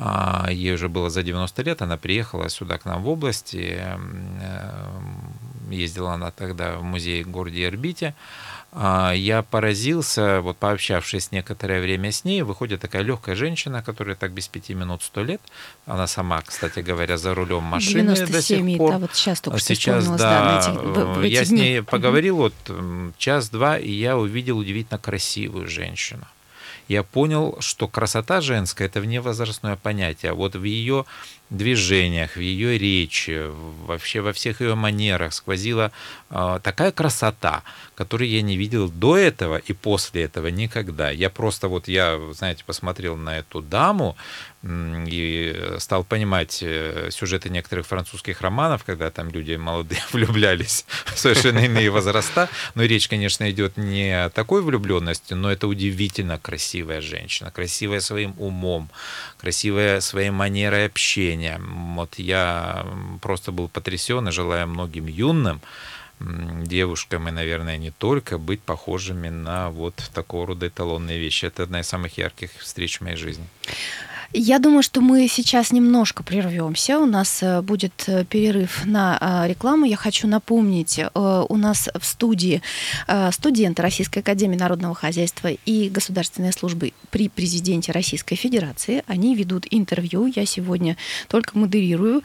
А, 0.00 0.48
ей 0.50 0.74
уже 0.74 0.88
было 0.88 1.10
за 1.10 1.22
90 1.22 1.62
лет, 1.62 1.82
она 1.82 1.96
приехала 1.96 2.48
сюда 2.48 2.78
к 2.78 2.84
нам 2.84 3.02
в 3.02 3.08
области, 3.08 3.82
ездила 5.70 6.12
она 6.12 6.30
тогда 6.30 6.76
в 6.76 6.84
музей 6.84 7.24
в 7.24 7.30
городе 7.30 7.64
Ирбите, 7.64 8.14
а, 8.70 9.12
я 9.12 9.42
поразился, 9.42 10.40
вот 10.40 10.58
пообщавшись 10.58 11.32
некоторое 11.32 11.80
время 11.80 12.12
с 12.12 12.24
ней, 12.24 12.42
выходит 12.42 12.80
такая 12.80 13.02
легкая 13.02 13.34
женщина, 13.34 13.82
которая 13.82 14.14
так 14.14 14.32
без 14.32 14.46
пяти 14.46 14.74
минут 14.74 15.02
сто 15.02 15.24
лет. 15.24 15.40
Она 15.86 16.06
сама, 16.06 16.42
кстати 16.42 16.80
говоря, 16.80 17.16
за 17.16 17.34
рулем 17.34 17.62
машины 17.62 18.14
97, 18.14 18.32
до 18.32 18.42
сих 18.42 18.78
пор. 18.78 18.92
Да, 18.92 18.98
вот 18.98 19.14
сейчас 19.14 19.40
только 19.40 19.58
что 19.58 19.74
сейчас, 19.74 20.06
да, 20.06 20.16
да 20.16 20.60
эти, 20.60 20.76
в, 20.76 21.14
в 21.14 21.20
эти 21.20 21.32
я 21.32 21.44
дни. 21.44 21.56
с 21.56 21.60
ней 21.60 21.82
поговорил 21.82 22.36
вот 22.36 22.54
час-два, 23.16 23.78
и 23.78 23.90
я 23.90 24.18
увидел 24.18 24.58
удивительно 24.58 24.98
красивую 24.98 25.66
женщину 25.66 26.26
я 26.88 27.02
понял, 27.02 27.56
что 27.60 27.86
красота 27.86 28.40
женская 28.40 28.86
это 28.86 29.00
вневозрастное 29.00 29.76
понятие. 29.76 30.32
Вот 30.32 30.56
в 30.56 30.64
ее 30.64 31.04
движениях, 31.50 32.36
в 32.36 32.40
ее 32.40 32.78
речи, 32.78 33.50
вообще 33.86 34.20
во 34.20 34.32
всех 34.32 34.60
ее 34.60 34.74
манерах 34.74 35.32
сквозила 35.32 35.92
э, 36.30 36.60
такая 36.62 36.92
красота, 36.92 37.62
которую 37.94 38.28
я 38.28 38.42
не 38.42 38.56
видел 38.56 38.88
до 38.88 39.16
этого 39.16 39.56
и 39.56 39.72
после 39.72 40.24
этого 40.24 40.48
никогда. 40.48 41.10
Я 41.10 41.30
просто 41.30 41.68
вот, 41.68 41.88
я, 41.88 42.18
знаете, 42.32 42.64
посмотрел 42.64 43.16
на 43.16 43.38
эту 43.38 43.62
даму 43.62 44.16
и 44.64 45.76
стал 45.78 46.02
понимать 46.02 46.58
э, 46.62 47.10
сюжеты 47.12 47.48
некоторых 47.48 47.86
французских 47.86 48.40
романов, 48.40 48.82
когда 48.82 49.10
там 49.10 49.30
люди 49.30 49.54
молодые 49.54 50.02
влюблялись 50.12 50.84
в 51.06 51.18
совершенно 51.18 51.60
иные 51.60 51.90
возраста. 51.90 52.48
Но 52.74 52.82
речь, 52.82 53.08
конечно, 53.08 53.48
идет 53.50 53.76
не 53.76 54.24
о 54.24 54.30
такой 54.30 54.62
влюбленности, 54.62 55.34
но 55.34 55.50
это 55.50 55.68
удивительно 55.68 56.38
красивая 56.38 57.00
женщина, 57.00 57.52
красивая 57.52 58.00
своим 58.00 58.34
умом, 58.38 58.90
красивая 59.38 60.00
своей 60.00 60.30
манерой 60.30 60.86
общения. 60.86 61.60
Вот 61.60 62.18
я 62.18 62.86
просто 63.22 63.52
был 63.52 63.68
потрясен 63.68 64.28
и 64.28 64.32
желаю 64.32 64.66
многим 64.66 65.06
юным 65.06 65.60
девушкам 66.20 67.28
и, 67.28 67.30
наверное, 67.30 67.76
не 67.76 67.90
только 67.92 68.38
быть 68.38 68.60
похожими 68.60 69.28
на 69.28 69.70
вот 69.70 69.94
такого 70.12 70.48
рода 70.48 70.66
эталонные 70.66 71.18
вещи. 71.18 71.46
Это 71.46 71.62
одна 71.62 71.80
из 71.80 71.86
самых 71.86 72.18
ярких 72.18 72.50
встреч 72.58 72.98
в 72.98 73.04
моей 73.04 73.16
жизни. 73.16 73.46
Я 74.34 74.58
думаю, 74.58 74.82
что 74.82 75.00
мы 75.00 75.26
сейчас 75.26 75.72
немножко 75.72 76.22
прервемся. 76.22 76.98
У 76.98 77.06
нас 77.06 77.42
э, 77.42 77.62
будет 77.62 78.04
э, 78.08 78.26
перерыв 78.26 78.84
на 78.84 79.16
э, 79.18 79.48
рекламу. 79.48 79.86
Я 79.86 79.96
хочу 79.96 80.28
напомнить, 80.28 81.00
у 81.14 81.56
нас 81.56 81.88
в 81.98 82.04
студии 82.04 82.60
студенты 83.30 83.82
Российской 83.82 84.18
Академии 84.18 84.56
Народного 84.56 84.94
Хозяйства 84.94 85.48
и 85.48 85.88
Государственной 85.88 86.52
службы 86.52 86.92
при 87.10 87.28
президенте 87.28 87.92
Российской 87.92 88.36
Федерации. 88.36 89.02
Они 89.06 89.34
ведут 89.34 89.66
интервью. 89.70 90.26
Я 90.26 90.44
сегодня 90.46 90.96
только 91.28 91.56
модерирую 91.56 92.22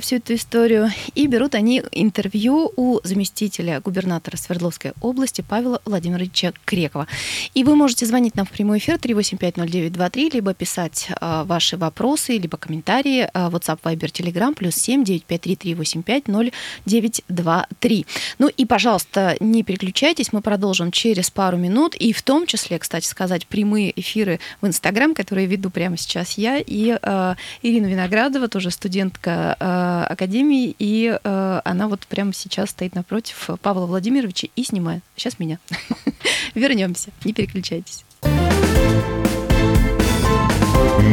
всю 0.00 0.16
эту 0.16 0.34
историю. 0.34 0.90
И 1.14 1.26
берут 1.26 1.54
они 1.54 1.82
интервью 1.92 2.72
у 2.76 3.00
заместителя 3.04 3.80
губернатора 3.80 4.36
Свердловской 4.36 4.92
области 5.00 5.42
Павла 5.42 5.80
Владимировича 5.84 6.52
Крекова. 6.64 7.06
И 7.54 7.64
вы 7.64 7.74
можете 7.74 8.06
звонить 8.06 8.36
нам 8.36 8.46
в 8.46 8.50
прямой 8.50 8.78
эфир 8.78 8.96
3850923, 8.96 10.34
либо 10.34 10.54
писать 10.54 11.08
ваши 11.42 11.76
вопросы, 11.76 12.38
либо 12.38 12.56
комментарии. 12.56 13.28
А, 13.34 13.50
WhatsApp, 13.50 13.80
Viber, 13.82 14.12
Telegram, 14.12 14.54
плюс 14.54 14.76
7 14.76 15.02
953 15.02 15.56
385 15.56 16.28
0923. 16.28 18.06
Ну 18.38 18.48
и, 18.48 18.64
пожалуйста, 18.66 19.36
не 19.40 19.62
переключайтесь, 19.62 20.32
мы 20.32 20.40
продолжим 20.40 20.92
через 20.92 21.30
пару 21.30 21.56
минут. 21.56 21.94
И 21.96 22.12
в 22.12 22.22
том 22.22 22.46
числе, 22.46 22.78
кстати 22.78 23.06
сказать, 23.06 23.46
прямые 23.46 23.98
эфиры 23.98 24.38
в 24.60 24.66
Инстаграм, 24.66 25.14
которые 25.14 25.46
веду 25.46 25.70
прямо 25.70 25.96
сейчас 25.96 26.38
я 26.38 26.58
и 26.58 26.96
э, 27.00 27.34
Ирина 27.62 27.86
Виноградова, 27.86 28.48
тоже 28.48 28.70
студентка 28.70 29.56
э, 29.58 30.12
Академии, 30.12 30.74
и 30.78 31.18
э, 31.22 31.60
она 31.64 31.88
вот 31.88 32.06
прямо 32.06 32.32
сейчас 32.32 32.70
стоит 32.70 32.94
напротив 32.94 33.50
Павла 33.62 33.86
Владимировича 33.86 34.48
и 34.54 34.64
снимает. 34.64 35.02
Сейчас 35.16 35.38
меня. 35.38 35.58
Вернемся, 36.54 37.10
не 37.24 37.32
переключайтесь. 37.32 38.04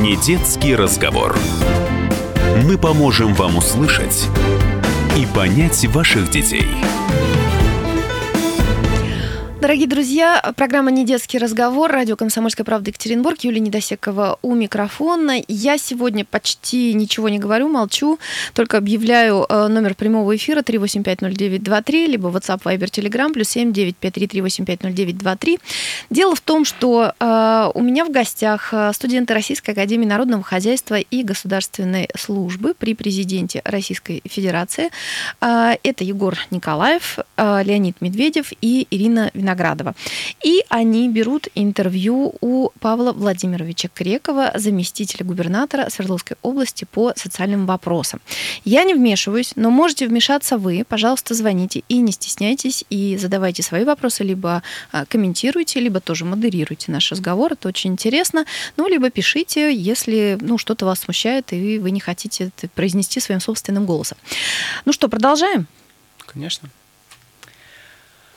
Не 0.01 0.15
детский 0.15 0.75
разговор. 0.75 1.37
Мы 2.65 2.77
поможем 2.77 3.33
вам 3.33 3.57
услышать 3.57 4.27
и 5.17 5.25
понять 5.25 5.85
ваших 5.87 6.29
детей. 6.29 6.67
Дорогие 9.61 9.87
друзья, 9.87 10.41
программа 10.55 10.89
«Не 10.89 11.05
детский 11.05 11.37
разговор», 11.37 11.91
радио 11.91 12.15
«Комсомольская 12.15 12.65
правда» 12.65 12.89
Екатеринбург, 12.89 13.37
Юлия 13.41 13.59
Недосекова 13.59 14.39
у 14.41 14.55
микрофона. 14.55 15.35
Я 15.47 15.77
сегодня 15.77 16.25
почти 16.25 16.95
ничего 16.95 17.29
не 17.29 17.37
говорю, 17.37 17.69
молчу, 17.69 18.17
только 18.55 18.79
объявляю 18.79 19.45
э, 19.47 19.67
номер 19.67 19.93
прямого 19.93 20.35
эфира 20.35 20.61
3850923, 20.61 22.07
либо 22.07 22.29
WhatsApp, 22.29 22.63
Viber, 22.63 22.89
Telegram, 22.89 23.31
плюс 23.31 23.55
7953385923. 23.55 25.59
Дело 26.09 26.33
в 26.33 26.41
том, 26.41 26.65
что 26.65 27.13
э, 27.19 27.71
у 27.75 27.83
меня 27.83 28.05
в 28.05 28.09
гостях 28.09 28.73
э, 28.73 28.91
студенты 28.93 29.35
Российской 29.35 29.69
Академии 29.71 30.07
Народного 30.07 30.41
Хозяйства 30.41 30.95
и 30.95 31.21
Государственной 31.21 32.09
службы 32.17 32.73
при 32.73 32.95
президенте 32.95 33.61
Российской 33.63 34.23
Федерации. 34.25 34.89
Это 35.39 36.03
Егор 36.03 36.35
Николаев, 36.49 37.19
Леонид 37.37 38.01
Медведев 38.01 38.53
и 38.61 38.87
Ирина 38.89 39.29
Виноградова. 39.35 39.50
Виноградова. 39.51 39.93
И 40.43 40.63
они 40.69 41.09
берут 41.09 41.47
интервью 41.55 42.33
у 42.41 42.69
Павла 42.79 43.11
Владимировича 43.11 43.89
Крекова, 43.93 44.51
заместителя 44.55 45.25
губернатора 45.25 45.89
Свердловской 45.89 46.37
области 46.41 46.85
по 46.85 47.13
социальным 47.15 47.65
вопросам. 47.65 48.21
Я 48.65 48.83
не 48.83 48.93
вмешиваюсь, 48.93 49.53
но 49.55 49.69
можете 49.69 50.07
вмешаться 50.07 50.57
вы. 50.57 50.85
Пожалуйста, 50.87 51.33
звоните 51.33 51.83
и 51.89 51.97
не 51.97 52.11
стесняйтесь, 52.11 52.85
и 52.89 53.17
задавайте 53.17 53.63
свои 53.63 53.83
вопросы, 53.83 54.23
либо 54.23 54.63
а, 54.91 55.05
комментируйте, 55.05 55.79
либо 55.79 55.99
тоже 55.99 56.25
модерируйте 56.25 56.91
наш 56.91 57.11
разговор. 57.11 57.53
Это 57.53 57.67
очень 57.67 57.91
интересно. 57.91 58.45
Ну, 58.77 58.87
либо 58.87 59.09
пишите, 59.09 59.73
если 59.73 60.37
ну, 60.41 60.57
что-то 60.57 60.85
вас 60.85 60.99
смущает, 60.99 61.53
и 61.53 61.79
вы 61.79 61.91
не 61.91 61.99
хотите 61.99 62.51
это 62.55 62.67
произнести 62.69 63.19
своим 63.19 63.41
собственным 63.41 63.85
голосом. 63.85 64.17
Ну 64.85 64.93
что, 64.93 65.07
продолжаем? 65.07 65.67
Конечно. 66.25 66.69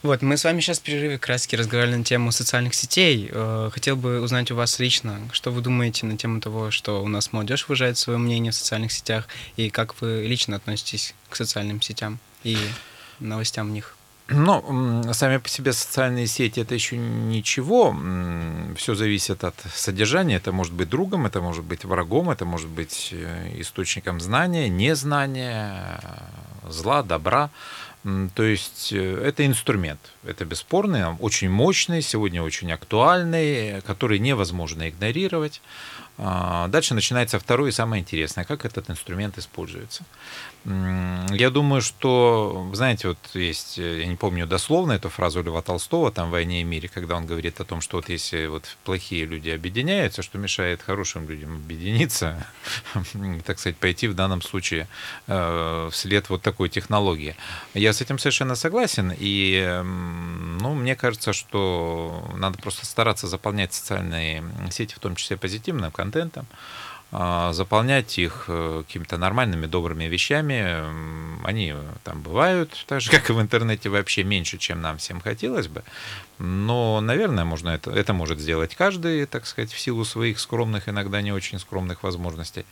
Вот, 0.04 0.20
мы 0.20 0.36
с 0.36 0.44
вами 0.44 0.60
сейчас 0.60 0.80
в 0.80 0.82
перерыве 0.82 1.18
раз 1.26 1.50
разговаривали 1.50 1.96
на 1.96 2.04
тему 2.04 2.30
социальных 2.30 2.74
сетей. 2.74 3.30
Э, 3.32 3.70
хотел 3.72 3.96
бы 3.96 4.20
узнать 4.20 4.50
у 4.50 4.54
вас 4.54 4.78
лично, 4.78 5.18
что 5.32 5.50
вы 5.50 5.62
думаете 5.62 6.04
на 6.04 6.18
тему 6.18 6.42
того, 6.42 6.70
что 6.70 7.02
у 7.02 7.08
нас 7.08 7.32
молодежь 7.32 7.66
выражает 7.66 7.96
свое 7.96 8.18
мнение 8.18 8.52
в 8.52 8.54
социальных 8.54 8.92
сетях, 8.92 9.26
и 9.56 9.70
как 9.70 9.98
вы 10.02 10.26
лично 10.26 10.56
относитесь 10.56 11.14
к 11.30 11.36
социальным 11.36 11.80
сетям 11.80 12.18
и 12.42 12.58
новостям 13.18 13.68
в 13.68 13.70
них? 13.70 13.96
Ну, 14.28 15.10
сами 15.14 15.38
по 15.38 15.48
себе 15.48 15.72
социальные 15.72 16.26
сети 16.26 16.60
это 16.60 16.74
еще 16.74 16.98
ничего. 16.98 17.96
Все 18.76 18.94
зависит 18.94 19.42
от 19.42 19.54
содержания. 19.74 20.36
Это 20.36 20.52
может 20.52 20.74
быть 20.74 20.90
другом, 20.90 21.24
это 21.24 21.40
может 21.40 21.64
быть 21.64 21.86
врагом, 21.86 22.28
это 22.28 22.44
может 22.44 22.68
быть 22.68 23.08
э, 23.12 23.54
источником 23.58 24.20
знания, 24.20 24.68
незнания, 24.68 25.98
зла, 26.68 27.02
добра. 27.02 27.48
То 28.34 28.42
есть 28.42 28.92
э, 28.92 29.22
это 29.24 29.46
инструмент, 29.46 30.12
это 30.24 30.44
бесспорный, 30.44 31.04
очень 31.20 31.48
мощный, 31.48 32.02
сегодня 32.02 32.42
очень 32.42 32.70
актуальный, 32.70 33.80
который 33.80 34.18
невозможно 34.18 34.90
игнорировать. 34.90 35.62
А, 36.18 36.68
дальше 36.68 36.94
начинается 36.94 37.38
второе 37.38 37.70
и 37.70 37.72
самое 37.72 38.02
интересное, 38.02 38.44
как 38.44 38.66
этот 38.66 38.90
инструмент 38.90 39.38
используется. 39.38 40.04
Я 40.66 41.50
думаю, 41.50 41.82
что, 41.82 42.70
знаете, 42.72 43.08
вот 43.08 43.18
есть, 43.34 43.78
э, 43.78 44.00
я 44.00 44.06
не 44.06 44.16
помню 44.16 44.46
дословно 44.46 44.92
эту 44.92 45.10
фразу 45.10 45.42
Льва 45.42 45.60
Толстого, 45.60 46.10
там, 46.10 46.28
в 46.28 46.32
«Войне 46.32 46.62
и 46.62 46.64
мире», 46.64 46.88
когда 46.88 47.16
он 47.16 47.26
говорит 47.26 47.60
о 47.60 47.64
том, 47.64 47.82
что 47.82 47.98
вот 47.98 48.08
если 48.08 48.46
вот 48.46 48.64
плохие 48.82 49.26
люди 49.26 49.50
объединяются, 49.50 50.22
что 50.22 50.38
мешает 50.38 50.80
хорошим 50.80 51.28
людям 51.28 51.56
объединиться, 51.56 52.46
так 53.44 53.58
сказать, 53.58 53.76
пойти 53.76 54.08
в 54.08 54.14
данном 54.14 54.40
случае 54.40 54.88
э, 55.26 55.90
вслед 55.92 56.30
вот 56.30 56.40
такой 56.40 56.70
технологии. 56.70 57.36
Я 57.74 57.92
с 57.92 58.00
этим 58.00 58.18
совершенно 58.18 58.54
согласен, 58.54 59.12
и, 59.14 59.82
ну, 59.84 60.74
мне 60.74 60.96
кажется, 60.96 61.34
что 61.34 62.26
надо 62.38 62.58
просто 62.58 62.86
стараться 62.86 63.26
заполнять 63.26 63.74
социальные 63.74 64.42
сети, 64.70 64.94
в 64.94 64.98
том 64.98 65.14
числе 65.14 65.36
позитивным 65.36 65.92
контентом, 65.92 66.46
заполнять 67.10 68.18
их 68.18 68.46
э, 68.48 68.82
какими-то 68.86 69.16
нормальными, 69.18 69.66
добрыми 69.66 70.04
вещами. 70.04 70.82
Они 71.46 71.74
там 72.02 72.20
бывают, 72.22 72.84
так 72.88 73.00
же, 73.00 73.10
как 73.10 73.30
и 73.30 73.32
в 73.32 73.40
интернете, 73.40 73.88
вообще 73.88 74.24
меньше, 74.24 74.58
чем 74.58 74.80
нам 74.80 74.98
всем 74.98 75.20
хотелось 75.20 75.68
бы. 75.68 75.84
Но, 76.38 77.00
наверное, 77.00 77.44
можно 77.44 77.70
это, 77.70 77.90
это 77.92 78.12
может 78.12 78.40
сделать 78.40 78.74
каждый, 78.74 79.26
так 79.26 79.46
сказать, 79.46 79.72
в 79.72 79.78
силу 79.78 80.04
своих 80.04 80.40
скромных, 80.40 80.88
иногда 80.88 81.22
не 81.22 81.32
очень 81.32 81.58
скромных 81.60 82.02
возможностей. 82.02 82.64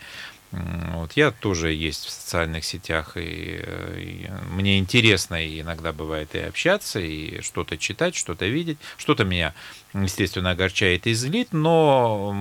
Вот 0.52 1.12
я 1.14 1.30
тоже 1.30 1.72
есть 1.72 2.04
в 2.04 2.10
социальных 2.10 2.64
сетях, 2.64 3.16
и, 3.16 3.60
э, 3.62 3.98
и 3.98 4.30
мне 4.50 4.78
интересно 4.78 5.42
и 5.42 5.62
иногда 5.62 5.92
бывает 5.94 6.34
и 6.34 6.40
общаться, 6.40 7.00
и 7.00 7.40
что-то 7.40 7.78
читать, 7.78 8.14
что-то 8.14 8.44
видеть. 8.46 8.76
Что-то 8.98 9.24
меня, 9.24 9.54
естественно, 9.94 10.50
огорчает 10.50 11.06
и 11.06 11.14
злит, 11.14 11.48
но 11.52 12.36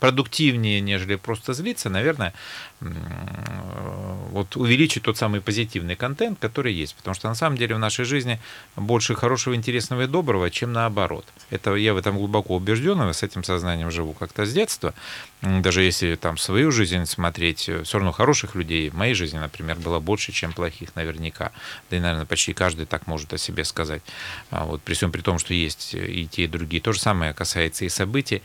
продуктивнее, 0.00 0.80
нежели 0.82 1.16
просто 1.16 1.54
злиться, 1.54 1.88
наверное, 1.88 2.34
вот 2.80 4.56
увеличить 4.56 5.02
тот 5.02 5.16
самый 5.16 5.40
позитивный 5.40 5.96
контент, 5.96 6.38
который 6.38 6.72
есть. 6.72 6.94
Потому 6.94 7.14
что 7.14 7.28
на 7.28 7.34
самом 7.34 7.58
деле 7.58 7.74
в 7.74 7.78
нашей 7.78 8.04
жизни 8.04 8.40
больше 8.76 9.14
хорошего, 9.14 9.54
интересного 9.54 10.02
и 10.02 10.06
доброго, 10.06 10.50
чем 10.50 10.72
наоборот. 10.72 11.26
Это 11.50 11.74
я 11.74 11.92
в 11.94 11.98
этом 11.98 12.16
глубоко 12.16 12.56
убежден, 12.56 13.02
и 13.02 13.12
с 13.12 13.22
этим 13.22 13.44
сознанием 13.44 13.90
живу 13.90 14.14
как-то 14.14 14.46
с 14.46 14.52
детства. 14.52 14.94
Даже 15.42 15.82
если 15.82 16.14
там 16.14 16.38
свою 16.38 16.70
жизнь 16.70 17.04
смотреть, 17.06 17.70
все 17.84 17.98
равно 17.98 18.12
хороших 18.12 18.54
людей 18.54 18.88
в 18.90 18.94
моей 18.94 19.14
жизни, 19.14 19.38
например, 19.38 19.76
было 19.76 20.00
больше, 20.00 20.32
чем 20.32 20.52
плохих 20.52 20.94
наверняка. 20.96 21.52
Да 21.90 21.96
и, 21.96 22.00
наверное, 22.00 22.26
почти 22.26 22.52
каждый 22.52 22.86
так 22.86 23.06
может 23.06 23.32
о 23.32 23.38
себе 23.38 23.64
сказать. 23.64 24.02
А 24.50 24.64
вот 24.64 24.82
при 24.82 24.94
всем 24.94 25.12
при 25.12 25.20
том, 25.20 25.38
что 25.38 25.54
есть 25.54 25.94
и 25.94 26.26
те, 26.26 26.44
и 26.44 26.46
другие. 26.46 26.80
То 26.80 26.92
же 26.92 27.00
самое 27.00 27.34
касается 27.34 27.84
и 27.84 27.88
событий. 27.88 28.42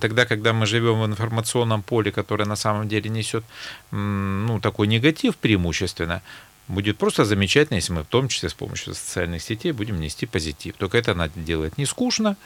Тогда, 0.00 0.26
когда 0.26 0.52
мы 0.52 0.66
живем 0.66 1.00
в 1.00 1.06
информационном 1.06 1.82
поле, 1.82 2.12
которое 2.12 2.44
на 2.44 2.56
самом 2.56 2.88
деле 2.88 3.08
несет 3.08 3.44
ну, 3.90 4.60
такой 4.60 4.86
негатив 4.86 5.36
преимущественно, 5.36 6.22
будет 6.68 6.98
просто 6.98 7.24
замечательно, 7.24 7.76
если 7.76 7.92
мы 7.92 8.02
в 8.02 8.06
том 8.06 8.28
числе 8.28 8.48
с 8.48 8.54
помощью 8.54 8.94
социальных 8.94 9.42
сетей 9.42 9.72
будем 9.72 10.00
нести 10.00 10.26
позитив. 10.26 10.74
Только 10.76 10.98
это 10.98 11.14
надо 11.14 11.38
делать 11.40 11.78
не 11.78 11.86
скучно, 11.86 12.36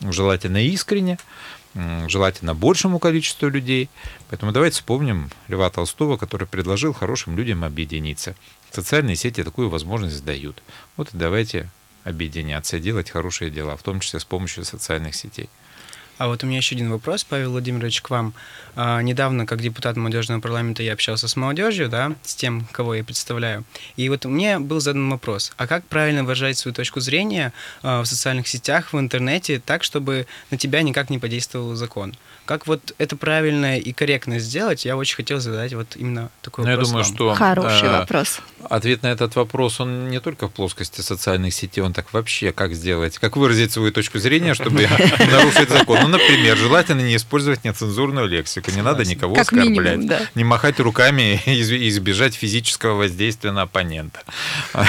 желательно 0.00 0.64
искренне, 0.64 1.18
желательно 2.08 2.54
большему 2.54 2.98
количеству 2.98 3.48
людей. 3.48 3.90
Поэтому 4.30 4.52
давайте 4.52 4.76
вспомним 4.76 5.30
Льва 5.48 5.68
Толстого, 5.70 6.16
который 6.16 6.46
предложил 6.46 6.92
хорошим 6.92 7.36
людям 7.36 7.64
объединиться. 7.64 8.36
Социальные 8.70 9.16
сети 9.16 9.42
такую 9.42 9.68
возможность 9.68 10.24
дают. 10.24 10.62
Вот 10.96 11.12
и 11.12 11.16
давайте 11.16 11.68
объединяться, 12.04 12.78
делать 12.78 13.10
хорошие 13.10 13.50
дела, 13.50 13.76
в 13.76 13.82
том 13.82 14.00
числе 14.00 14.20
с 14.20 14.24
помощью 14.24 14.64
социальных 14.64 15.14
сетей. 15.14 15.48
А 16.18 16.28
вот 16.28 16.44
у 16.44 16.46
меня 16.46 16.58
еще 16.58 16.74
один 16.74 16.90
вопрос, 16.90 17.24
Павел 17.24 17.52
Владимирович, 17.52 18.02
к 18.02 18.10
вам. 18.10 18.34
А, 18.76 19.00
недавно, 19.02 19.46
как 19.46 19.60
депутат 19.60 19.96
молодежного 19.96 20.40
парламента, 20.40 20.82
я 20.82 20.92
общался 20.92 21.28
с 21.28 21.36
молодежью, 21.36 21.88
да, 21.88 22.14
с 22.22 22.34
тем, 22.34 22.66
кого 22.72 22.94
я 22.94 23.04
представляю. 23.04 23.64
И 23.96 24.08
вот 24.08 24.24
мне 24.24 24.58
был 24.58 24.80
задан 24.80 25.10
вопрос, 25.10 25.52
а 25.56 25.66
как 25.66 25.84
правильно 25.86 26.24
выражать 26.24 26.58
свою 26.58 26.74
точку 26.74 27.00
зрения 27.00 27.52
а, 27.82 28.02
в 28.02 28.06
социальных 28.06 28.46
сетях, 28.46 28.92
в 28.92 28.98
интернете, 28.98 29.60
так, 29.64 29.82
чтобы 29.82 30.26
на 30.50 30.58
тебя 30.58 30.82
никак 30.82 31.10
не 31.10 31.18
подействовал 31.18 31.74
закон? 31.74 32.14
Как 32.52 32.66
вот 32.66 32.94
это 32.98 33.16
правильно 33.16 33.78
и 33.78 33.94
корректно 33.94 34.38
сделать, 34.38 34.84
я 34.84 34.98
очень 34.98 35.16
хотел 35.16 35.40
задать 35.40 35.72
вот 35.72 35.96
именно 35.96 36.28
такой 36.42 36.66
ну, 36.66 36.70
вопрос 36.72 36.88
Я 36.88 36.92
думаю, 36.92 37.04
вам. 37.06 37.14
что 37.14 37.34
Хороший 37.34 37.88
э, 37.88 37.98
вопрос. 38.00 38.40
Ответ 38.68 39.02
на 39.02 39.06
этот 39.06 39.34
вопрос, 39.36 39.80
он 39.80 40.10
не 40.10 40.20
только 40.20 40.48
в 40.48 40.52
плоскости 40.52 41.00
социальных 41.00 41.54
сетей, 41.54 41.80
он 41.80 41.94
так 41.94 42.12
вообще, 42.12 42.52
как 42.52 42.74
сделать, 42.74 43.16
как 43.16 43.38
выразить 43.38 43.72
свою 43.72 43.90
точку 43.90 44.18
зрения, 44.18 44.52
чтобы 44.52 44.86
нарушить 45.30 45.70
закон. 45.70 46.00
Ну, 46.02 46.08
например, 46.08 46.58
желательно 46.58 47.00
не 47.00 47.16
использовать 47.16 47.64
нецензурную 47.64 48.28
лексику, 48.28 48.70
не 48.70 48.82
надо 48.82 49.06
никого 49.06 49.34
как 49.34 49.44
оскорблять, 49.44 49.96
минимум, 49.96 50.06
да. 50.08 50.20
не 50.34 50.44
махать 50.44 50.78
руками 50.78 51.40
и 51.46 51.88
избежать 51.88 52.34
физического 52.34 52.96
воздействия 52.96 53.52
на 53.52 53.62
оппонента. 53.62 54.20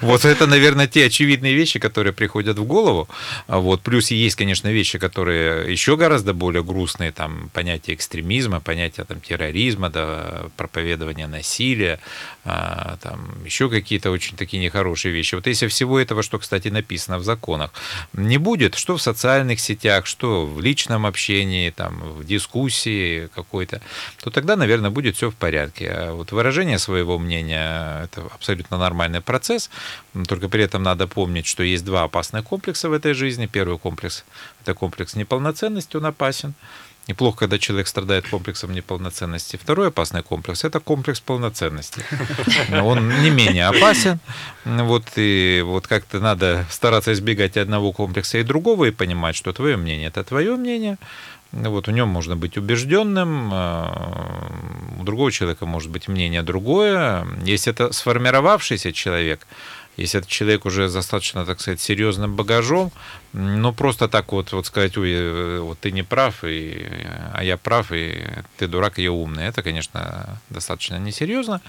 Вот 0.00 0.24
это, 0.24 0.48
наверное, 0.48 0.88
те 0.88 1.06
очевидные 1.06 1.54
вещи, 1.54 1.78
которые 1.78 2.12
приходят 2.12 2.58
в 2.58 2.64
голову. 2.64 3.08
Вот. 3.46 3.82
Плюс 3.82 4.10
есть, 4.10 4.34
конечно, 4.34 4.66
вещи, 4.68 4.98
которые 4.98 5.70
еще 5.70 5.96
гораздо 5.96 6.31
более 6.32 6.62
грустные, 6.62 7.12
там, 7.12 7.50
понятие 7.52 7.96
экстремизма, 7.96 8.60
понятие 8.60 9.04
там, 9.06 9.20
терроризма, 9.20 9.90
да, 9.90 10.46
проповедования 10.56 11.26
насилия, 11.26 11.98
а, 12.44 12.96
там, 13.02 13.44
еще 13.44 13.68
какие-то 13.68 14.10
очень 14.10 14.36
такие 14.36 14.62
нехорошие 14.62 15.12
вещи. 15.12 15.34
Вот 15.34 15.46
если 15.46 15.66
всего 15.68 15.98
этого, 15.98 16.22
что, 16.22 16.38
кстати, 16.38 16.68
написано 16.68 17.18
в 17.18 17.24
законах, 17.24 17.72
не 18.12 18.38
будет, 18.38 18.74
что 18.74 18.96
в 18.96 19.02
социальных 19.02 19.60
сетях, 19.60 20.06
что 20.06 20.46
в 20.46 20.60
личном 20.60 21.06
общении, 21.06 21.70
там, 21.70 22.00
в 22.00 22.24
дискуссии 22.24 23.28
какой-то, 23.34 23.80
то 24.22 24.30
тогда, 24.30 24.56
наверное, 24.56 24.90
будет 24.90 25.16
все 25.16 25.30
в 25.30 25.34
порядке. 25.34 25.90
А 25.90 26.12
вот 26.12 26.32
выражение 26.32 26.78
своего 26.78 27.18
мнения– 27.18 28.02
это 28.04 28.22
абсолютно 28.34 28.78
нормальный 28.78 29.20
процесс, 29.20 29.70
только 30.28 30.48
при 30.48 30.64
этом 30.64 30.82
надо 30.82 31.06
помнить, 31.06 31.46
что 31.46 31.62
есть 31.62 31.84
два 31.84 32.04
опасных 32.04 32.44
комплекса 32.44 32.88
в 32.88 32.92
этой 32.92 33.14
жизни. 33.14 33.46
Первый 33.46 33.78
комплекс– 33.78 34.24
это 34.62 34.74
комплекс 34.74 35.14
неполноценности, 35.14 35.96
он 35.96 36.06
опасен. 36.06 36.54
Неплохо, 37.08 37.38
когда 37.40 37.58
человек 37.58 37.88
страдает 37.88 38.28
комплексом 38.28 38.72
неполноценности. 38.72 39.56
Второй 39.56 39.88
опасный 39.88 40.22
комплекс– 40.22 40.62
это 40.64 40.78
комплекс 40.78 41.18
полноценности. 41.20 42.00
Он 42.70 43.08
не 43.22 43.30
менее 43.30 43.66
опасен. 43.66 44.20
Вот, 44.64 45.04
и 45.16 45.62
вот 45.64 45.88
как-то 45.88 46.20
надо 46.20 46.64
стараться 46.70 47.12
избегать 47.12 47.56
одного 47.56 47.92
комплекса 47.92 48.38
и 48.38 48.44
другого, 48.44 48.84
и 48.84 48.92
понимать, 48.92 49.34
что 49.34 49.52
твое 49.52 49.76
мнение– 49.76 50.08
это 50.08 50.22
твое 50.22 50.54
мнение. 50.54 50.96
Вот, 51.50 51.88
в 51.88 51.90
нем 51.90 52.08
можно 52.08 52.36
быть 52.36 52.56
убежденным, 52.56 53.50
а, 53.52 54.48
у 55.00 55.02
другого 55.02 55.32
человека 55.32 55.66
может 55.66 55.90
быть 55.90 56.08
мнение 56.08 56.42
другое. 56.42 57.26
Если 57.44 57.72
это 57.72 57.92
сформировавшийся 57.92 58.92
человек, 58.92 59.46
если 59.98 60.20
этот 60.20 60.30
человек 60.30 60.64
уже 60.64 60.88
достаточно, 60.88 61.44
так 61.44 61.60
сказать, 61.60 61.80
серьезным 61.80 62.36
багажом, 62.36 62.90
ну, 63.32 63.72
просто 63.72 64.08
так 64.08 64.32
вот, 64.32 64.52
вот 64.52 64.66
сказать, 64.66 64.96
ой, 64.98 65.10
э, 65.12 65.58
вот 65.60 65.78
ты 65.80 65.90
не 65.90 66.02
прав, 66.02 66.44
и, 66.44 66.86
а 67.32 67.42
я 67.42 67.56
прав, 67.56 67.90
и 67.90 68.26
ты 68.58 68.68
дурак, 68.68 68.98
и 68.98 69.02
я 69.02 69.12
умный, 69.12 69.44
это, 69.44 69.62
конечно, 69.62 70.38
достаточно 70.50 70.98
несерьезно. 70.98 71.62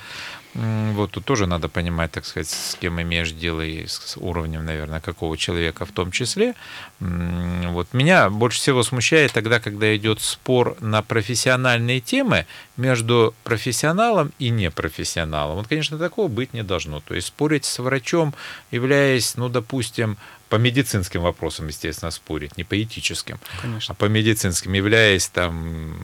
Вот 0.56 1.12
тут 1.12 1.26
тоже 1.26 1.48
надо 1.48 1.68
понимать, 1.68 2.12
так 2.12 2.26
сказать, 2.26 2.48
с 2.48 2.76
кем 2.76 3.02
имеешь 3.02 3.32
дело 3.32 3.62
и 3.62 3.88
с 3.88 4.18
уровнем, 4.18 4.66
наверное, 4.66 5.00
какого 5.00 5.36
человека 5.36 5.86
в 5.86 5.92
том 5.92 6.12
числе. 6.12 6.54
Вот 7.00 7.88
меня 7.94 8.30
больше 8.30 8.60
всего 8.60 8.84
смущает 8.84 9.32
тогда, 9.34 9.60
когда 9.60 9.96
идет 9.96 10.22
спор 10.22 10.78
на 10.80 11.02
профессиональные 11.02 12.02
темы 12.02 12.46
между 12.78 13.34
профессионалом 13.44 14.32
и 14.38 14.50
непрофессионалом. 14.50 15.56
Вот, 15.56 15.68
конечно, 15.68 15.98
такого 15.98 16.28
быть 16.28 16.54
не 16.54 16.62
должно. 16.62 17.00
То 17.00 17.16
есть 17.16 17.28
спорить 17.28 17.66
с 17.66 17.80
врачом, 17.80 18.36
являясь, 18.70 19.36
ну, 19.38 19.50
допустим, 19.50 20.18
по 20.54 20.58
медицинским 20.58 21.22
вопросам, 21.24 21.66
естественно, 21.66 22.12
спорить, 22.12 22.58
не 22.58 22.64
по 22.64 22.80
этическим, 22.80 23.40
Конечно. 23.60 23.92
а 23.92 23.96
по 23.96 24.06
медицинским, 24.06 24.74
являясь 24.74 25.26
там 25.26 25.96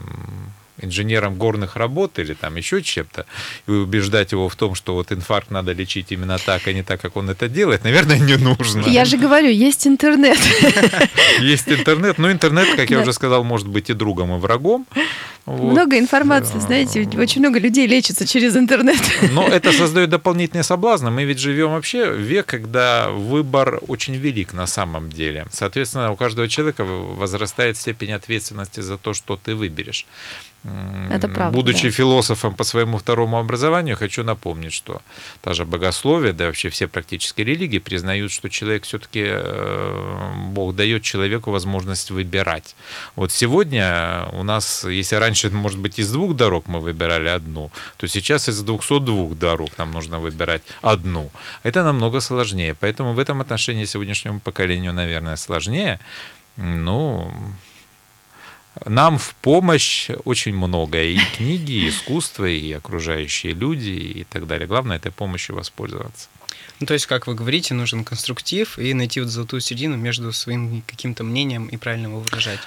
инженером 0.82 1.36
горных 1.36 1.76
работ 1.76 2.20
или 2.20 2.34
там 2.34 2.56
еще 2.56 2.82
чем-то, 2.82 3.26
и 3.68 3.72
убеждать 3.72 4.32
его 4.32 4.50
в 4.50 4.56
том, 4.56 4.76
что 4.76 4.94
вот 4.94 5.12
инфаркт 5.12 5.52
надо 5.52 5.74
лечить 5.74 6.12
именно 6.12 6.38
так, 6.38 6.68
а 6.68 6.74
не 6.74 6.84
так, 6.84 7.02
как 7.02 7.18
он 7.18 7.30
это 7.30 7.48
делает, 7.48 7.84
наверное, 7.84 8.20
не 8.20 8.36
нужно. 8.36 8.86
Я 8.88 9.06
же 9.06 9.18
говорю, 9.18 9.50
есть 9.50 9.88
интернет. 9.88 10.40
Есть 11.40 11.70
интернет, 11.70 12.18
но 12.18 12.32
интернет, 12.32 12.76
как 12.76 12.90
я 12.90 13.00
уже 13.00 13.14
сказал, 13.14 13.44
может 13.44 13.68
быть 13.68 13.90
и 13.90 13.94
другом, 13.94 14.36
и 14.36 14.40
врагом. 14.40 14.86
Вот. 15.46 15.72
Много 15.72 15.98
информации, 15.98 16.60
знаете, 16.60 17.10
очень 17.18 17.42
много 17.42 17.60
людей 17.60 17.88
лечится 17.88 18.28
через 18.28 18.56
интернет. 18.56 19.02
Но 19.32 19.48
это 19.48 19.72
создает 19.72 20.10
дополнительные 20.10 20.64
соблазны. 20.64 21.10
Мы 21.10 21.24
ведь 21.24 21.40
живем 21.40 21.72
вообще 21.72 22.12
в 22.12 22.20
век, 22.20 22.46
когда 22.46 23.10
выбор 23.10 23.80
очень 23.88 24.16
велик 24.16 24.54
на 24.54 24.68
самом 24.68 25.10
деле. 25.10 25.48
Соответственно, 25.52 26.12
у 26.12 26.16
каждого 26.16 26.48
человека 26.48 26.84
возрастает 26.84 27.78
степень 27.78 28.12
ответственности 28.12 28.82
за 28.82 28.98
то, 28.98 29.14
что 29.14 29.38
ты 29.38 29.56
выберешь. 29.56 30.06
Это 31.10 31.30
правда. 31.30 31.56
Будучи 31.56 31.84
да. 31.84 31.92
философом 31.92 32.54
по 32.54 32.66
своему 32.66 32.98
второму 32.98 33.38
образованию, 33.38 33.96
хочу 33.96 34.24
напомнить, 34.24 34.74
что 34.74 35.02
та 35.42 35.54
же 35.54 35.66
богословие, 35.66 36.34
да 36.34 36.48
вообще 36.48 36.70
все 36.70 36.88
практически 36.88 37.42
религии 37.42 37.80
признают, 37.80 38.32
что 38.32 38.50
человек 38.50 38.84
все-таки, 38.84 39.24
э, 39.26 40.34
Бог 40.50 40.76
дает 40.76 41.02
человеку 41.04 41.52
возможность 41.52 42.12
выбирать. 42.12 42.76
Вот 43.16 43.32
сегодня 43.32 44.28
у 44.34 44.44
нас, 44.44 44.84
если 44.84 45.16
раньше, 45.16 45.50
может 45.50 45.80
быть, 45.80 45.98
из 45.98 46.12
двух 46.12 46.36
дорог 46.36 46.68
мы 46.68 46.82
выбирали 46.82 47.30
одну, 47.30 47.72
то 47.98 48.08
сейчас 48.08 48.50
из 48.50 48.62
202 48.62 49.36
дорог 49.36 49.70
нам 49.78 49.92
нужно 49.92 50.20
выбирать 50.20 50.64
одну. 50.82 51.32
Это 51.64 51.84
намного 51.84 52.20
сложнее. 52.20 52.76
Поэтому 52.80 53.14
в 53.14 53.20
этом 53.20 53.40
отношении 53.40 53.86
сегодняшнему 53.86 54.42
поколению, 54.42 54.94
наверное, 54.94 55.38
сложнее. 55.38 56.00
Ну, 56.58 57.32
нам 58.86 59.18
в 59.18 59.36
помощь 59.36 60.10
очень 60.26 60.56
многое. 60.56 61.06
И 61.06 61.20
книги, 61.38 61.72
и 61.72 61.90
искусство, 61.90 62.46
и 62.46 62.72
окружающие 62.72 63.54
люди, 63.54 63.90
и 63.90 64.24
так 64.24 64.48
далее. 64.48 64.68
Главное 64.68 64.98
этой 64.98 65.12
помощью 65.12 65.56
воспользоваться. 65.56 66.30
Ну, 66.80 66.86
то 66.88 66.94
есть, 66.94 67.08
как 67.08 67.28
вы 67.28 67.36
говорите, 67.36 67.74
нужен 67.74 68.06
конструктив 68.06 68.80
и 68.80 68.94
найти 68.94 69.20
вот 69.20 69.30
золотую 69.30 69.60
середину 69.60 69.98
между 69.98 70.32
своим 70.32 70.82
каким-то 70.88 71.24
мнением 71.24 71.68
и 71.68 71.76
правильно 71.76 72.08
его 72.08 72.20
выражать. 72.20 72.60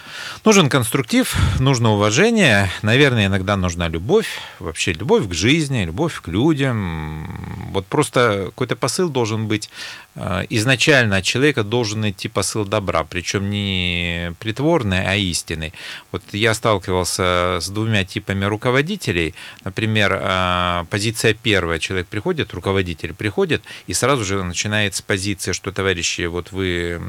Нужен 0.45 0.69
конструктив, 0.69 1.35
нужно 1.59 1.93
уважение, 1.93 2.71
наверное, 2.83 3.27
иногда 3.27 3.57
нужна 3.57 3.89
любовь, 3.89 4.39
вообще 4.59 4.93
любовь 4.93 5.29
к 5.29 5.33
жизни, 5.33 5.85
любовь 5.85 6.21
к 6.21 6.29
людям. 6.29 7.71
Вот 7.73 7.87
просто 7.87 8.47
какой-то 8.47 8.77
посыл 8.77 9.09
должен 9.09 9.49
быть 9.49 9.71
Э, 10.15 10.45
изначально 10.51 11.17
от 11.17 11.25
человека 11.25 11.63
должен 11.63 12.09
идти 12.09 12.29
посыл 12.29 12.65
добра, 12.65 13.05
причем 13.05 13.49
не 13.49 14.35
притворный, 14.39 15.07
а 15.07 15.17
истинный. 15.17 15.73
Вот 16.11 16.23
я 16.33 16.55
сталкивался 16.55 17.59
с 17.61 17.69
двумя 17.69 18.05
типами 18.05 18.45
руководителей. 18.45 19.35
Например, 19.65 20.19
э, 20.21 20.85
позиция 20.91 21.35
первая. 21.35 21.79
Человек 21.79 22.09
приходит, 22.09 22.53
руководитель 22.53 23.15
приходит 23.15 23.63
и 23.87 23.93
сразу 23.93 24.25
же 24.25 24.43
начинается 24.43 25.03
позиция, 25.03 25.55
что, 25.55 25.73
товарищи, 25.73 26.23
вот 26.23 26.53
вы 26.53 27.01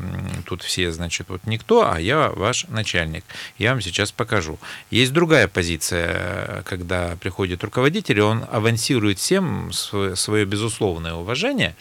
тут 0.45 0.62
все, 0.63 0.91
значит, 0.91 1.28
вот 1.30 1.41
никто, 1.45 1.89
а 1.89 1.99
я 1.99 2.30
ваш 2.30 2.65
начальник. 2.67 3.23
Я 3.58 3.71
вам 3.71 3.82
сейчас 3.82 4.12
покажу. 4.12 4.60
Есть 4.91 5.13
другая 5.13 5.47
позиция, 5.47 6.63
когда 6.63 7.15
приходит 7.17 7.63
руководитель, 7.63 8.19
и 8.19 8.21
он 8.21 8.45
авансирует 8.52 9.19
всем 9.19 9.71
свое 9.71 10.45
безусловное 10.45 11.13
уважение, 11.13 11.76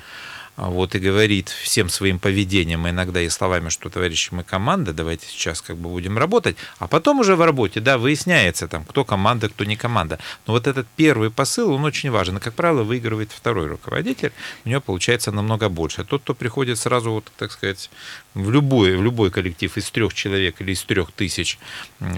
вот 0.57 0.95
и 0.95 0.99
говорит 0.99 1.49
всем 1.49 1.89
своим 1.89 2.19
поведением, 2.19 2.89
иногда 2.89 3.21
и 3.21 3.29
словами, 3.29 3.71
что, 3.71 3.89
товарищи, 3.89 4.29
мы 4.33 4.45
команда, 4.45 4.93
давайте 4.93 5.27
сейчас 5.27 5.63
как 5.63 5.77
бы 5.77 5.89
будем 5.89 6.19
работать, 6.19 6.57
а 6.79 6.89
потом 6.89 7.21
уже 7.21 7.37
в 7.37 7.41
работе, 7.41 7.81
да, 7.81 7.97
выясняется 7.97 8.69
там, 8.69 8.85
кто 8.85 9.05
команда, 9.05 9.49
кто 9.49 9.65
не 9.65 9.77
команда. 9.77 10.19
Но 10.47 10.53
вот 10.53 10.67
этот 10.67 10.87
первый 10.97 11.31
посыл, 11.31 11.73
он 11.73 11.85
очень 11.85 12.11
важен. 12.11 12.37
И, 12.37 12.41
как 12.41 12.55
правило, 12.55 12.83
выигрывает 12.83 13.33
второй 13.33 13.67
руководитель, 13.67 14.33
у 14.65 14.69
него 14.69 14.81
получается 14.81 15.33
намного 15.33 15.69
больше. 15.69 16.05
Тот, 16.05 16.23
кто 16.23 16.35
приходит 16.35 16.79
сразу, 16.79 17.13
вот, 17.13 17.33
так 17.39 17.51
сказать, 17.51 17.91
в 18.35 18.51
любой, 18.51 18.97
в 18.97 19.03
любой 19.03 19.31
коллектив 19.31 19.75
из 19.77 19.91
трех 19.91 20.13
человек 20.13 20.61
или 20.61 20.73
из 20.73 20.83
трех 20.83 21.13
тысяч, 21.13 21.59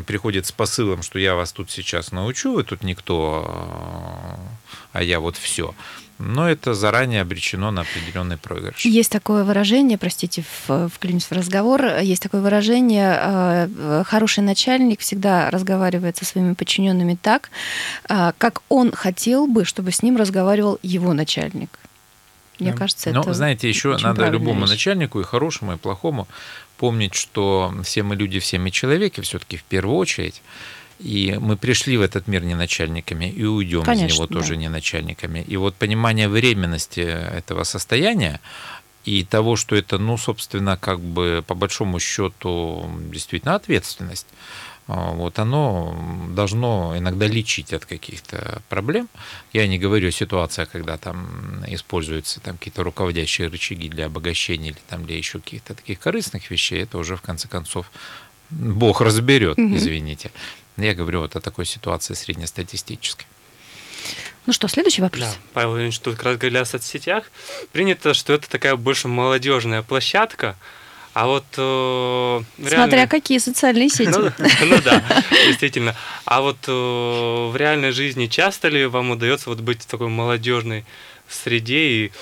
приходит 0.06 0.46
с 0.46 0.52
посылом, 0.52 1.02
что 1.02 1.18
я 1.18 1.36
вас 1.36 1.52
тут 1.52 1.70
сейчас 1.70 2.10
научу, 2.10 2.54
вы 2.54 2.64
тут 2.64 2.82
никто, 2.82 4.38
а 4.92 5.02
я 5.02 5.20
вот 5.20 5.36
все 5.36 5.74
но 6.18 6.48
это 6.48 6.74
заранее 6.74 7.22
обречено 7.22 7.70
на 7.70 7.82
определенный 7.82 8.36
проигрыш. 8.36 8.84
Есть 8.84 9.10
такое 9.10 9.44
выражение, 9.44 9.98
простите, 9.98 10.44
вклинюсь 10.66 11.24
в 11.24 11.32
разговор, 11.32 11.84
есть 12.00 12.22
такое 12.22 12.40
выражение, 12.40 13.18
э, 13.20 14.04
хороший 14.06 14.44
начальник 14.44 15.00
всегда 15.00 15.50
разговаривает 15.50 16.16
со 16.16 16.24
своими 16.24 16.54
подчиненными 16.54 17.18
так, 17.20 17.50
э, 18.08 18.32
как 18.38 18.62
он 18.68 18.92
хотел 18.92 19.46
бы, 19.46 19.64
чтобы 19.64 19.90
с 19.90 20.02
ним 20.02 20.16
разговаривал 20.16 20.78
его 20.82 21.12
начальник. 21.12 21.78
Мне 22.60 22.70
да. 22.70 22.78
кажется, 22.78 23.10
Но, 23.10 23.22
это 23.22 23.34
знаете, 23.34 23.68
еще 23.68 23.96
надо 23.98 24.28
любому 24.28 24.60
вещь. 24.60 24.70
начальнику, 24.70 25.20
и 25.20 25.24
хорошему, 25.24 25.72
и 25.72 25.76
плохому, 25.76 26.28
помнить, 26.76 27.14
что 27.14 27.74
все 27.82 28.02
мы 28.02 28.14
люди, 28.14 28.38
все 28.38 28.58
мы 28.58 28.70
человеки, 28.70 29.20
все-таки 29.20 29.56
в 29.56 29.64
первую 29.64 29.96
очередь. 29.96 30.42
И 30.98 31.36
мы 31.40 31.56
пришли 31.56 31.96
в 31.96 32.02
этот 32.02 32.28
мир 32.28 32.44
не 32.44 32.54
начальниками 32.54 33.26
и 33.26 33.44
уйдем 33.44 33.82
Конечно, 33.82 34.06
из 34.06 34.14
него 34.14 34.26
да. 34.26 34.34
тоже 34.34 34.56
не 34.56 34.68
начальниками. 34.68 35.44
И 35.46 35.56
вот 35.56 35.74
понимание 35.74 36.28
временности 36.28 37.00
этого 37.00 37.64
состояния 37.64 38.40
и 39.04 39.24
того, 39.24 39.56
что 39.56 39.76
это, 39.76 39.98
ну, 39.98 40.16
собственно, 40.16 40.76
как 40.76 41.00
бы 41.00 41.44
по 41.46 41.54
большому 41.54 42.00
счету 42.00 42.88
действительно 43.12 43.54
ответственность, 43.54 44.26
а, 44.86 45.12
вот 45.12 45.38
оно 45.38 45.96
должно 46.30 46.96
иногда 46.96 47.26
лечить 47.26 47.72
от 47.72 47.86
каких-то 47.86 48.62
проблем. 48.68 49.08
Я 49.52 49.66
не 49.66 49.78
говорю 49.78 50.08
о 50.08 50.12
ситуациях, 50.12 50.70
когда 50.70 50.98
там 50.98 51.64
используются 51.66 52.40
там 52.40 52.58
какие-то 52.58 52.82
руководящие 52.82 53.48
рычаги 53.48 53.88
для 53.88 54.06
обогащения 54.06 54.70
или 54.70 54.78
там 54.88 55.06
для 55.06 55.16
еще 55.16 55.38
каких-то 55.38 55.74
таких 55.74 56.00
корыстных 56.00 56.50
вещей. 56.50 56.82
Это 56.82 56.98
уже 56.98 57.16
в 57.16 57.22
конце 57.22 57.48
концов 57.48 57.90
Бог 58.50 59.00
разберет, 59.00 59.58
извините. 59.58 60.30
Я 60.76 60.94
говорю 60.94 61.20
вот 61.20 61.36
о 61.36 61.40
такой 61.40 61.66
ситуации 61.66 62.14
среднестатистической. 62.14 63.26
Ну 64.46 64.52
что, 64.52 64.68
следующий 64.68 65.00
вопрос. 65.00 65.22
Да, 65.22 65.32
Павел 65.54 65.70
Владимирович, 65.70 65.98
тут 66.00 66.16
как 66.16 66.24
раз 66.24 66.36
говорили 66.36 66.58
о 66.58 66.64
соцсетях. 66.64 67.24
Принято, 67.72 68.12
что 68.12 68.34
это 68.34 68.48
такая 68.50 68.76
больше 68.76 69.08
молодежная 69.08 69.82
площадка, 69.82 70.56
а 71.14 71.26
вот 71.26 71.44
э. 71.56 72.42
Смотря 72.68 73.06
какие 73.06 73.38
социальные 73.38 73.88
сети. 73.90 74.10
Ну, 74.10 74.30
ну 74.66 74.82
да, 74.82 75.02
действительно. 75.46 75.96
А 76.24 76.42
вот 76.42 76.58
э, 76.66 76.72
в 76.72 77.54
реальной 77.56 77.92
жизни 77.92 78.26
часто 78.26 78.68
ли 78.68 78.84
вам 78.86 79.12
удается 79.12 79.48
вот 79.48 79.60
быть 79.60 79.82
в 79.82 79.86
такой 79.86 80.08
молодежной 80.08 80.84
среде 81.28 81.78
и 81.78 82.12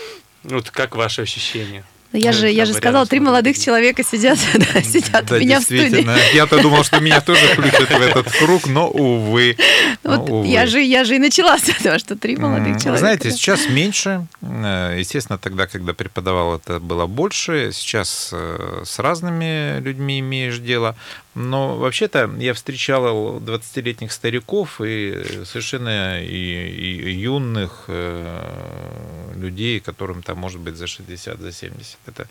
вот 0.45 0.71
как 0.71 0.95
ваши 0.95 1.23
ощущения? 1.23 1.85
Ну, 2.13 2.19
я 2.19 2.33
же, 2.33 2.51
я 2.51 2.67
же 2.67 2.75
сказала, 2.75 3.07
три 3.07 3.21
молодых 3.21 3.59
человека 3.59 4.03
сидят, 4.05 4.39
да, 4.55 4.83
сидят 4.83 5.27
да, 5.27 5.37
у 5.37 5.39
меня 5.39 5.61
в 5.61 5.63
студии. 5.63 6.07
Я-то 6.35 6.61
думал, 6.61 6.85
что 6.85 7.01
меня 7.01 7.21
тоже 7.21 7.47
включат 7.53 7.89
в 7.89 8.01
этот 8.01 8.31
круг, 8.33 8.67
но 8.67 8.89
увы. 8.89 9.57
Вот 10.03 10.29
но, 10.29 10.37
увы. 10.37 10.47
Я, 10.47 10.67
же, 10.67 10.81
я 10.83 11.05
же 11.05 11.17
и 11.17 11.19
начала 11.19 11.59
с 11.59 11.69
этого, 11.69 11.99
что 11.99 12.17
три 12.17 12.37
молодых 12.37 12.79
человека. 12.79 12.99
Знаете, 12.99 13.31
сейчас 13.31 13.69
меньше. 13.69 14.27
Э, 14.43 14.97
естественно, 14.99 15.39
тогда, 15.39 15.67
когда 15.67 15.95
преподавал, 15.95 16.57
это 16.57 16.81
было 16.81 17.07
больше. 17.07 17.71
Сейчас 17.73 18.31
э, 18.33 18.83
с 18.85 18.99
разными 18.99 19.81
людьми 19.81 20.21
имеешь 20.21 20.59
дело. 20.59 20.97
Но 21.35 21.79
вообще-то 21.79 22.31
я 22.39 22.53
встречал 22.53 23.39
20-летних 23.39 24.13
стариков 24.13 24.83
и 24.83 25.45
совершенно 25.47 26.23
и, 26.23 26.27
и 26.27 27.13
юных 27.13 27.85
э, 27.89 29.33
людей, 29.35 29.81
которым 29.81 30.23
там 30.23 30.39
может 30.39 30.61
быть 30.61 30.77
за 30.77 30.87
60, 30.87 31.41
за 31.41 31.53
70. 31.53 31.97
Это 32.07 32.27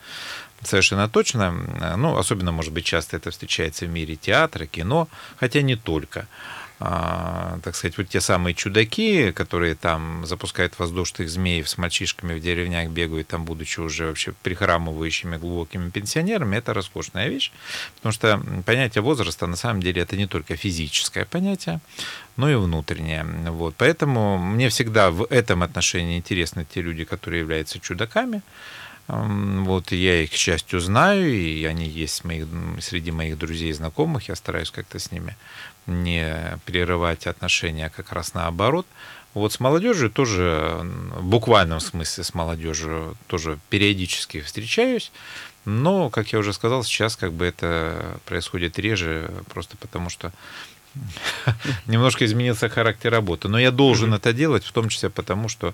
совершенно 0.63 1.09
точно. 1.09 1.95
Ну, 1.97 2.17
особенно, 2.17 2.51
может 2.51 2.73
быть, 2.73 2.85
часто 2.85 3.17
это 3.17 3.31
встречается 3.31 3.85
в 3.85 3.89
мире 3.89 4.15
театра, 4.15 4.65
кино, 4.65 5.07
хотя 5.39 5.61
не 5.61 5.75
только. 5.75 6.27
А, 6.83 7.59
так 7.63 7.75
сказать, 7.75 7.95
вот 7.99 8.09
те 8.09 8.19
самые 8.19 8.55
чудаки, 8.55 9.31
которые 9.33 9.75
там 9.75 10.25
запускают 10.25 10.79
воздушных 10.79 11.29
змеев 11.29 11.69
с 11.69 11.77
мальчишками 11.77 12.33
в 12.33 12.41
деревнях, 12.41 12.89
бегают 12.89 13.27
там, 13.27 13.45
будучи 13.45 13.79
уже 13.79 14.07
вообще 14.07 14.33
прихрамывающими 14.41 15.37
глубокими 15.37 15.91
пенсионерами, 15.91 16.55
это 16.55 16.73
роскошная 16.73 17.27
вещь, 17.27 17.51
потому 17.97 18.13
что 18.13 18.41
понятие 18.65 19.03
возраста 19.03 19.45
на 19.45 19.57
самом 19.57 19.83
деле 19.83 20.01
это 20.01 20.17
не 20.17 20.25
только 20.25 20.55
физическое 20.55 21.25
понятие, 21.25 21.81
но 22.35 22.49
и 22.49 22.55
внутреннее. 22.55 23.25
Вот. 23.51 23.75
Поэтому 23.77 24.39
мне 24.39 24.69
всегда 24.69 25.11
в 25.11 25.27
этом 25.29 25.61
отношении 25.61 26.17
интересны 26.17 26.65
те 26.65 26.81
люди, 26.81 27.03
которые 27.03 27.41
являются 27.41 27.79
чудаками, 27.79 28.41
вот, 29.07 29.91
я 29.91 30.23
их, 30.23 30.31
к 30.31 30.35
счастью, 30.35 30.79
знаю, 30.79 31.31
и 31.33 31.63
они 31.65 31.85
есть 31.85 32.23
моих, 32.23 32.47
среди 32.79 33.11
моих 33.11 33.37
друзей 33.37 33.69
и 33.69 33.73
знакомых. 33.73 34.29
Я 34.29 34.35
стараюсь 34.35 34.71
как-то 34.71 34.99
с 34.99 35.11
ними 35.11 35.35
не 35.87 36.59
прерывать 36.65 37.27
отношения, 37.27 37.87
а 37.87 37.89
как 37.89 38.11
раз 38.11 38.33
наоборот. 38.33 38.85
Вот 39.33 39.53
с 39.53 39.59
молодежью 39.59 40.09
тоже, 40.09 40.81
в 41.15 41.25
буквальном 41.25 41.79
смысле 41.79 42.23
с 42.23 42.33
молодежью 42.33 43.17
тоже 43.27 43.59
периодически 43.69 44.41
встречаюсь. 44.41 45.11
Но, 45.65 46.09
как 46.09 46.33
я 46.33 46.39
уже 46.39 46.53
сказал, 46.53 46.83
сейчас 46.83 47.15
как 47.15 47.33
бы 47.33 47.45
это 47.45 48.19
происходит 48.25 48.79
реже, 48.79 49.31
просто 49.47 49.77
потому 49.77 50.09
что 50.09 50.33
немножко 51.87 52.25
изменился 52.25 52.67
характер 52.67 53.11
работы. 53.11 53.47
Но 53.47 53.59
я 53.59 53.71
должен 53.71 54.13
это 54.13 54.33
делать, 54.33 54.65
в 54.65 54.71
том 54.71 54.89
числе 54.89 55.09
потому, 55.09 55.49
что 55.49 55.73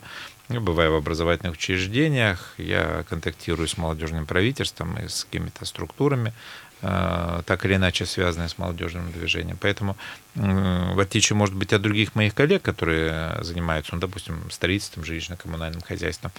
я 0.49 0.59
бываю 0.59 0.93
в 0.93 0.95
образовательных 0.95 1.53
учреждениях, 1.53 2.53
я 2.57 3.03
контактирую 3.09 3.67
с 3.67 3.77
молодежным 3.77 4.25
правительством 4.25 4.97
и 4.97 5.07
с 5.07 5.25
какими-то 5.25 5.65
структурами 5.65 6.33
Э, 6.81 7.41
так 7.45 7.65
или 7.65 7.73
иначе 7.73 8.05
связанные 8.05 8.49
с 8.49 8.59
молодежным 8.59 9.11
движением. 9.11 9.57
Поэтому, 9.59 9.97
в 10.35 10.99
отличие, 10.99 11.35
может 11.35 11.55
быть, 11.55 11.73
от 11.73 11.81
других 11.81 12.13
моих 12.13 12.35
коллег, 12.35 12.61
которые 12.61 13.43
занимаются, 13.43 13.95
ну, 13.95 13.99
допустим, 13.99 14.51
строительством, 14.51 15.03
жилищно-коммунальным 15.03 15.81
хозяйством, 15.81 16.31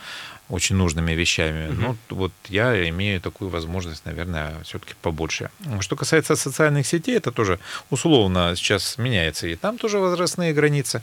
очень 0.48 0.76
нужными 0.76 1.12
вещами, 1.12 1.70
mm-hmm. 1.70 1.80
ну, 1.80 1.96
вот 2.10 2.32
я 2.48 2.88
имею 2.88 3.20
такую 3.20 3.50
возможность, 3.50 4.06
наверное, 4.06 4.54
все-таки 4.62 4.94
побольше. 5.02 5.50
Что 5.80 5.96
касается 5.96 6.36
социальных 6.36 6.86
сетей, 6.86 7.16
это 7.16 7.32
тоже 7.32 7.58
условно 7.90 8.54
сейчас 8.54 8.96
меняется, 8.96 9.48
и 9.48 9.56
там 9.56 9.76
тоже 9.76 9.98
возрастные 9.98 10.52
границы. 10.52 11.02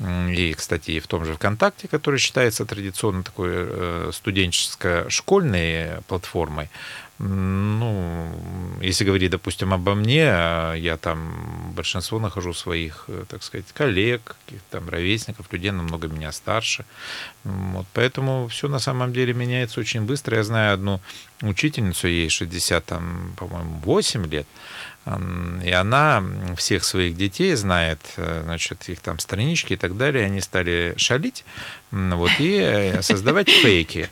И, 0.00 0.54
кстати, 0.56 0.92
и 0.92 1.00
в 1.00 1.06
том 1.06 1.24
же 1.26 1.34
ВКонтакте, 1.34 1.86
который 1.86 2.18
считается 2.18 2.64
традиционно 2.64 3.22
такой 3.22 3.50
э, 3.52 4.10
студенческо-школьной 4.12 6.00
платформой, 6.08 6.70
ну, 7.22 8.32
если 8.80 9.04
говорить, 9.04 9.30
допустим, 9.30 9.74
обо 9.74 9.94
мне, 9.94 10.24
а 10.24 10.72
я 10.74 10.96
там 10.96 11.70
большинство 11.76 12.18
нахожу 12.18 12.54
своих, 12.54 13.04
э, 13.08 13.24
так 13.28 13.42
сказать, 13.42 13.66
коллег, 13.74 14.36
там 14.70 14.88
ровесников, 14.88 15.52
людей 15.52 15.70
намного 15.70 16.08
меня 16.08 16.32
старше. 16.32 16.86
Вот, 17.44 17.86
поэтому 17.92 18.48
все 18.48 18.68
на 18.68 18.78
самом 18.78 19.12
деле 19.12 19.34
меняется 19.34 19.80
очень 19.80 20.06
быстро. 20.06 20.38
Я 20.38 20.44
знаю 20.44 20.72
одну 20.72 21.00
учительницу, 21.42 22.08
ей 22.08 22.30
60, 22.30 22.86
там, 22.86 23.34
по-моему, 23.36 23.80
8 23.84 24.26
лет, 24.26 24.46
и 25.64 25.70
она 25.70 26.22
всех 26.56 26.84
своих 26.84 27.16
детей 27.16 27.54
знает, 27.54 27.98
э, 28.16 28.42
значит, 28.44 28.88
их 28.88 29.00
там 29.00 29.18
странички 29.18 29.74
и 29.74 29.76
так 29.76 29.96
далее. 29.96 30.26
Они 30.26 30.40
стали 30.40 30.94
шалить 30.96 31.44
вот, 31.90 32.30
и 32.38 32.58
э, 32.60 33.02
создавать 33.02 33.48
фейки. 33.48 34.08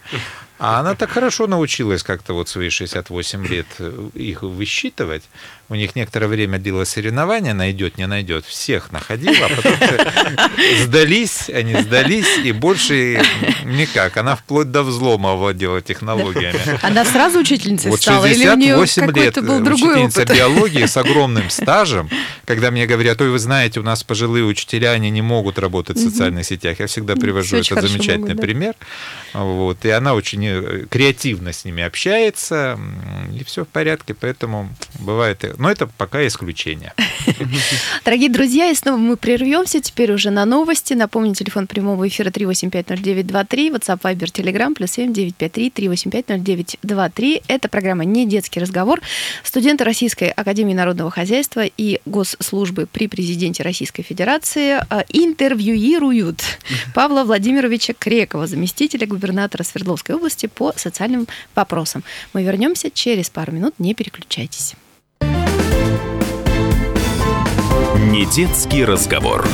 А 0.59 0.81
она 0.81 0.95
так 0.97 1.11
хорошо 1.11 1.47
научилась 1.47 2.03
как-то 2.03 2.33
вот 2.33 2.49
свои 2.49 2.69
68 2.69 3.47
лет 3.47 3.67
э, 3.79 4.11
их 4.15 4.43
высчитывать, 4.43 5.23
у 5.71 5.75
них 5.75 5.95
некоторое 5.95 6.29
время 6.29 6.59
длилось 6.59 6.89
соревнование, 6.89 7.53
найдет, 7.53 7.99
не 7.99 8.07
найдет, 8.07 8.47
всех 8.47 8.91
находила, 8.91 9.47
а 9.47 9.49
потом 9.49 9.73
сдались, 10.83 11.51
они 11.51 11.75
сдались, 11.77 12.39
и 12.43 12.53
больше 12.53 13.21
никак. 13.65 14.17
Она 14.17 14.35
вплоть 14.35 14.71
до 14.71 14.83
взлома 14.83 15.33
овладела 15.33 15.83
технологиями. 15.83 16.59
Она 16.83 17.05
сразу 17.05 17.41
учительницей 17.41 17.91
вот 17.91 18.01
стала? 18.01 18.25
Или 18.25 18.49
у 18.49 18.57
нее 18.57 18.77
лет 19.13 19.35
был 19.45 19.61
другой 19.61 19.93
учительница 19.93 20.23
опыт? 20.23 20.37
биологии 20.37 20.87
с 20.87 20.97
огромным 20.97 21.51
стажем, 21.51 22.09
когда 22.47 22.71
мне 22.71 22.87
говорят, 22.87 23.21
ой, 23.21 23.29
вы 23.29 23.39
знаете, 23.39 23.81
у 23.81 23.83
нас 23.83 24.03
пожилые 24.03 24.45
учителя, 24.45 24.93
они 24.93 25.11
не 25.11 25.23
могут 25.23 25.59
работать 25.59 25.99
в 25.99 26.03
социальных 26.03 26.47
сетях. 26.47 26.81
Я 26.81 26.87
всегда 26.87 27.15
привожу 27.15 27.57
этот 27.57 27.83
замечательный 27.83 28.21
могут, 28.21 28.37
да. 28.37 28.43
пример. 28.43 28.75
Вот, 29.35 29.85
и 29.85 29.91
она 29.91 30.15
очень 30.15 30.45
э, 30.47 30.87
креативно 30.89 31.53
с 31.53 31.67
ними 31.67 31.83
общается, 31.83 32.79
и 33.39 33.45
все 33.45 33.67
в 33.67 33.69
порядке, 33.69 34.15
поэтому 34.15 34.75
бывает... 34.99 35.45
Но 35.59 35.69
это 35.69 35.89
пока 35.89 36.25
исключение. 36.25 36.95
Дорогие 38.05 38.31
друзья, 38.31 38.71
и 38.71 38.75
снова 38.77 38.97
мы 38.97 39.17
прервемся 39.17 39.81
теперь 39.81 40.13
уже 40.13 40.31
на 40.31 40.45
новости. 40.45 40.95
Напомню, 40.95 41.35
телефон 41.35 41.67
прямого 41.67 42.07
эфира 42.07 42.31
3850923, 42.31 43.73
WhatsApp, 43.73 44.01
Viber, 44.01 44.33
Telegram, 44.33 44.73
плюс 44.73 44.93
7 44.93 45.13
953 45.13 45.71
385 45.71 46.27
0923. 46.45 47.43
Это 47.49 47.69
программа 47.69 48.05
«Не 48.05 48.25
детский 48.25 48.61
разговор». 48.61 49.01
Студенты 49.43 49.83
Российской 49.83 50.31
Академии 50.31 50.75
Народного 50.75 51.11
Хозяйства 51.11 51.65
и 51.65 52.01
Госслужбы 52.07 52.87
при 52.87 53.09
Президенте 53.09 53.65
Российской 53.65 54.05
Федерации 54.05 54.81
а, 54.89 55.05
интервьюируют 55.09 56.41
Павла 56.95 57.25
Владимировича 57.25 57.95
Крекова, 57.99 58.47
заместителя 58.47 59.09
губернатора 59.09 59.65
Свердловской 59.65 60.15
области 60.15 60.47
по 60.47 60.73
социальным 60.77 61.27
вопросам. 61.57 62.05
Мы 62.33 62.45
вернемся 62.45 62.93
через 62.93 63.29
пару 63.29 63.51
минут, 63.51 63.75
не 63.79 63.95
переключайтесь. 63.95 64.77
Не 67.97 68.27
детский 68.27 68.85
разговор. 68.85 69.47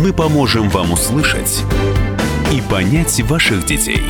Мы 0.00 0.12
поможем 0.12 0.68
вам 0.68 0.92
услышать 0.92 1.62
и 2.52 2.60
понять 2.60 3.20
ваших 3.22 3.64
детей. 3.66 4.02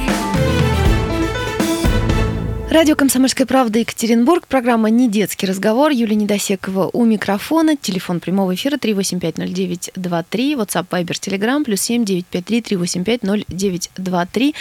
Радио 2.74 2.96
«Комсомольская 2.96 3.46
правда» 3.46 3.78
Екатеринбург. 3.78 4.48
Программа 4.48 4.90
«Не 4.90 5.08
детский 5.08 5.46
разговор». 5.46 5.92
Юлия 5.92 6.16
Недосекова 6.16 6.90
у 6.92 7.04
микрофона. 7.04 7.76
Телефон 7.76 8.18
прямого 8.18 8.52
эфира 8.56 8.78
3850923. 8.78 10.56
WhatsApp, 10.56 10.88
Viber, 10.90 11.12
Telegram. 11.12 11.62
Плюс 11.62 11.80
7 11.82 12.04
953 12.04 12.62
385 12.62 13.22
0923. 13.46 14.54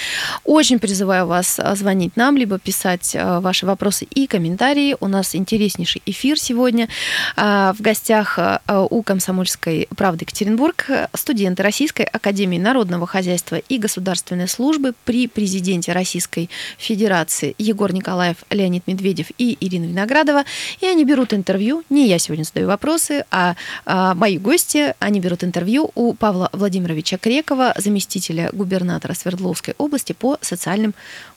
Очень 0.44 0.78
призываю 0.78 1.26
вас 1.26 1.60
а, 1.60 1.74
звонить 1.74 2.16
нам, 2.16 2.38
либо 2.38 2.60
писать 2.60 3.16
а, 3.16 3.40
ваши 3.42 3.66
вопросы 3.66 4.06
и 4.06 4.28
комментарии. 4.28 4.96
У 5.00 5.08
нас 5.08 5.34
интереснейший 5.34 6.04
эфир 6.06 6.40
сегодня. 6.40 6.90
А, 7.36 7.74
в 7.74 7.82
гостях 7.82 8.38
у 8.92 9.02
«Комсомольской 9.02 9.88
правды» 9.98 10.26
Екатеринбург 10.26 10.88
студенты 11.16 11.64
Российской 11.64 12.04
Академии 12.04 12.60
Народного 12.60 13.08
Хозяйства 13.08 13.56
и 13.56 13.80
Государственной 13.80 14.48
службы 14.48 14.94
при 15.04 15.28
президенте 15.28 15.94
Российской 15.94 16.52
Федерации 16.78 17.56
Егор 17.58 17.92
Николаевич 17.92 18.03
Николаев, 18.04 18.36
Леонид 18.50 18.86
Медведев 18.86 19.28
и 19.38 19.58
Ирина 19.62 19.86
Виноградова. 19.86 20.44
И 20.82 20.86
они 20.86 21.06
берут 21.06 21.34
интервью. 21.34 21.84
Не 21.90 22.08
я 22.10 22.20
сегодня 22.20 22.44
задаю 22.44 22.68
вопросы, 22.68 23.24
а, 23.32 23.56
а 23.86 24.14
мои 24.14 24.38
гости. 24.38 24.94
Они 25.00 25.22
берут 25.22 25.46
интервью 25.46 25.90
у 25.96 26.14
Павла 26.14 26.50
Владимировича 26.52 27.18
Крекова, 27.18 27.74
заместителя 27.78 28.50
губернатора 28.52 29.14
Свердловской 29.14 29.74
области 29.78 30.12
по 30.12 30.38
социальным 30.42 30.94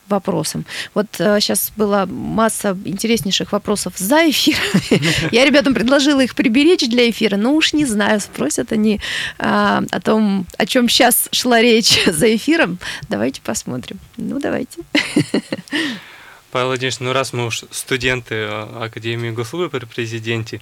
вопросам. 0.09 0.65
Вот 0.93 1.07
э, 1.19 1.39
сейчас 1.39 1.71
была 1.75 2.05
масса 2.05 2.77
интереснейших 2.85 3.53
вопросов 3.53 3.93
за 3.97 4.29
эфир. 4.29 4.57
Я 5.31 5.45
ребятам 5.45 5.73
предложила 5.73 6.21
их 6.21 6.35
приберечь 6.35 6.87
для 6.87 7.09
эфира, 7.09 7.37
но 7.37 7.53
уж 7.53 7.73
не 7.73 7.85
знаю, 7.85 8.19
спросят 8.19 8.71
они 8.71 8.99
э, 9.39 9.81
о 9.89 10.01
том, 10.01 10.45
о 10.57 10.65
чем 10.65 10.89
сейчас 10.89 11.29
шла 11.31 11.61
речь 11.61 12.03
за 12.05 12.35
эфиром. 12.35 12.77
Давайте 13.09 13.41
посмотрим. 13.41 13.99
Ну, 14.17 14.39
давайте. 14.39 14.79
Павел 16.57 16.69
Владимирович, 16.69 16.99
ну 17.01 17.13
раз 17.13 17.33
мы 17.33 17.45
уж 17.45 17.65
студенты 17.69 18.33
э, 18.33 18.83
Академии 18.85 19.29
Госслужбы 19.29 19.69
при 19.69 19.85
президенте, 19.85 20.59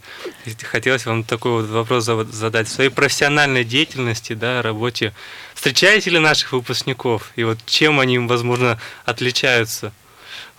хотелось 0.64 1.06
вам 1.06 1.24
такой 1.24 1.62
вот 1.62 1.70
вопрос 1.70 2.04
задать. 2.04 2.68
В 2.68 2.72
своей 2.72 2.90
профессиональной 2.90 3.64
деятельности, 3.64 4.34
да, 4.34 4.62
работе, 4.62 5.14
встречаете 5.54 6.10
ли 6.10 6.20
наших 6.20 6.52
выпускников? 6.52 7.32
И 7.38 7.46
вот 7.46 7.60
чем 7.66 8.02
они, 8.02 8.20
возможно, 8.20 8.78
отличаются 9.06 9.94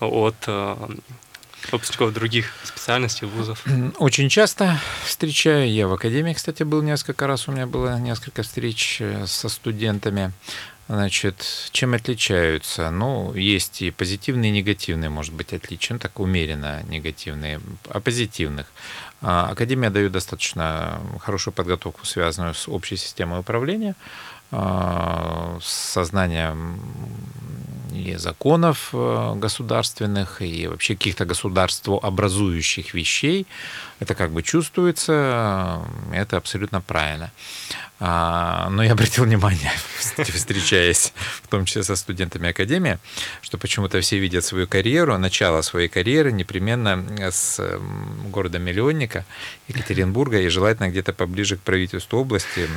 от 0.01 0.37
э, 0.46 0.77
выпускников 1.70 2.14
других 2.14 2.55
специальностей, 2.64 3.27
вузов? 3.27 3.62
Очень 3.99 4.31
часто 4.31 4.81
встречаю. 5.05 5.70
Я 5.70 5.87
в 5.87 5.92
Академии, 5.92 6.33
кстати, 6.33 6.62
был 6.62 6.81
несколько 6.81 7.27
раз. 7.27 7.46
У 7.46 7.53
меня 7.53 7.66
было 7.66 7.99
несколько 7.99 8.42
встреч 8.42 9.03
э, 9.03 9.27
со 9.27 9.51
студентами. 9.51 10.33
Значит, 10.88 11.68
чем 11.72 11.94
отличаются? 11.94 12.90
Ну, 12.90 13.35
есть 13.35 13.83
и 13.83 13.90
позитивные, 13.90 14.51
и 14.51 14.55
негативные, 14.55 15.11
может 15.11 15.35
быть, 15.35 15.53
отличия. 15.53 15.94
Ну, 15.94 15.99
так 15.99 16.20
умеренно 16.20 16.83
негативные. 16.88 17.61
О 17.88 18.01
позитивных. 18.01 18.66
А, 19.20 19.49
Академия 19.51 19.90
дает 19.90 20.12
достаточно 20.12 21.01
хорошую 21.20 21.55
подготовку, 21.55 22.07
связанную 22.07 22.55
с 22.55 22.68
общей 22.68 22.96
системой 22.96 23.40
управления, 23.40 23.96
а, 24.53 25.59
с 25.61 25.92
сознанием 25.92 26.79
и 27.96 28.16
законов 28.16 28.90
э, 28.92 29.35
государственных, 29.37 30.42
и 30.42 30.68
вообще 30.68 30.94
каких-то 30.94 31.25
государствообразующих 31.25 32.94
вещей. 32.94 33.46
Это 33.98 34.14
как 34.14 34.30
бы 34.30 34.42
чувствуется, 34.42 35.82
это 36.12 36.37
абсолютно 36.37 36.80
правильно. 36.80 37.30
А, 37.98 38.68
но 38.68 38.85
я 38.85 38.92
обратил 38.92 39.24
внимание, 39.24 39.72
встречаясь 39.98 41.14
в 41.42 41.48
том 41.48 41.64
числе 41.64 41.82
со 41.82 41.96
студентами 41.96 42.50
Академии, 42.50 42.98
что 43.40 43.56
почему-то 43.56 43.98
все 44.02 44.18
видят 44.18 44.44
свою 44.44 44.66
карьеру, 44.66 45.16
начало 45.16 45.62
своей 45.62 45.88
карьеры 45.88 46.30
непременно 46.30 47.02
с 47.30 47.59
города-миллионника 48.28 49.24
Екатеринбурга 49.68 50.40
и 50.40 50.48
желательно 50.48 50.90
где-то 50.90 51.14
поближе 51.14 51.56
к 51.56 51.61
правительству 51.61 52.18
области, 52.18 52.68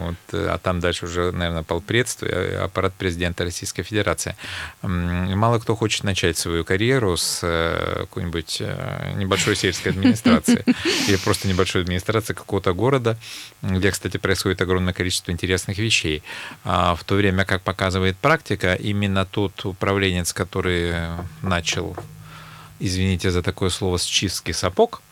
вот, 0.00 0.16
а 0.32 0.56
там 0.56 0.80
дальше 0.80 1.04
уже, 1.04 1.30
наверное, 1.30 1.62
полпредство, 1.62 2.26
аппарат 2.64 2.94
президента 2.94 3.44
Российской 3.44 3.82
Федерации. 3.82 4.34
Мало 4.80 5.58
кто 5.58 5.76
хочет 5.76 6.04
начать 6.04 6.38
свою 6.38 6.64
карьеру 6.64 7.18
с 7.18 7.40
э, 7.42 7.96
какой-нибудь 8.00 8.58
э, 8.60 9.12
небольшой 9.16 9.56
сельской 9.56 9.92
администрации 9.92 10.37
или 10.46 11.16
просто 11.16 11.48
небольшой 11.48 11.82
администрации 11.82 12.34
какого-то 12.34 12.72
города, 12.74 13.16
где, 13.62 13.90
кстати, 13.90 14.18
происходит 14.18 14.60
огромное 14.60 14.92
количество 14.92 15.32
интересных 15.32 15.78
вещей. 15.78 16.22
А 16.64 16.94
в 16.94 17.04
то 17.04 17.14
время, 17.14 17.44
как 17.44 17.62
показывает 17.62 18.16
практика, 18.16 18.74
именно 18.74 19.24
тот 19.24 19.64
управленец, 19.64 20.32
который 20.32 20.94
начал, 21.42 21.96
извините 22.80 23.30
за 23.30 23.42
такое 23.42 23.70
слово, 23.70 23.96
с 23.96 24.04
чистки 24.04 24.52
сапог, 24.52 25.02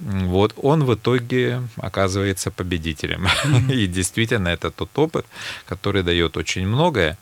вот 0.00 0.54
он 0.56 0.84
в 0.84 0.94
итоге 0.94 1.62
оказывается 1.76 2.50
победителем. 2.50 3.28
И 3.70 3.86
действительно, 3.86 4.48
это 4.48 4.70
тот 4.70 4.90
опыт, 4.98 5.26
который 5.66 6.02
дает 6.02 6.36
очень 6.36 6.66
многое 6.66 7.18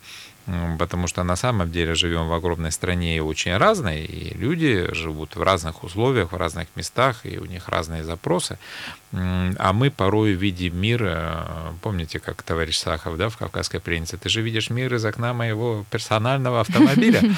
потому 0.79 1.07
что 1.07 1.23
на 1.23 1.35
самом 1.35 1.71
деле 1.71 1.95
живем 1.95 2.27
в 2.27 2.33
огромной 2.33 2.71
стране 2.71 3.17
и 3.17 3.19
очень 3.19 3.55
разной, 3.55 4.01
и 4.01 4.35
люди 4.37 4.87
живут 4.93 5.35
в 5.35 5.41
разных 5.43 5.83
условиях, 5.83 6.31
в 6.31 6.37
разных 6.37 6.67
местах, 6.75 7.25
и 7.25 7.37
у 7.37 7.45
них 7.45 7.69
разные 7.69 8.03
запросы. 8.03 8.57
А 9.13 9.73
мы 9.73 9.91
порой 9.91 10.31
видим 10.31 10.77
мир, 10.77 11.03
э, 11.03 11.73
помните, 11.81 12.19
как 12.19 12.41
товарищ 12.43 12.77
Сахов, 12.77 13.17
да, 13.17 13.29
в 13.29 13.37
«Кавказской 13.37 13.79
пленнице», 13.79 14.17
ты 14.17 14.29
же 14.29 14.41
видишь 14.41 14.69
мир 14.69 14.93
из 14.93 15.05
окна 15.05 15.33
моего 15.33 15.85
персонального 15.89 16.61
автомобиля. 16.61 17.21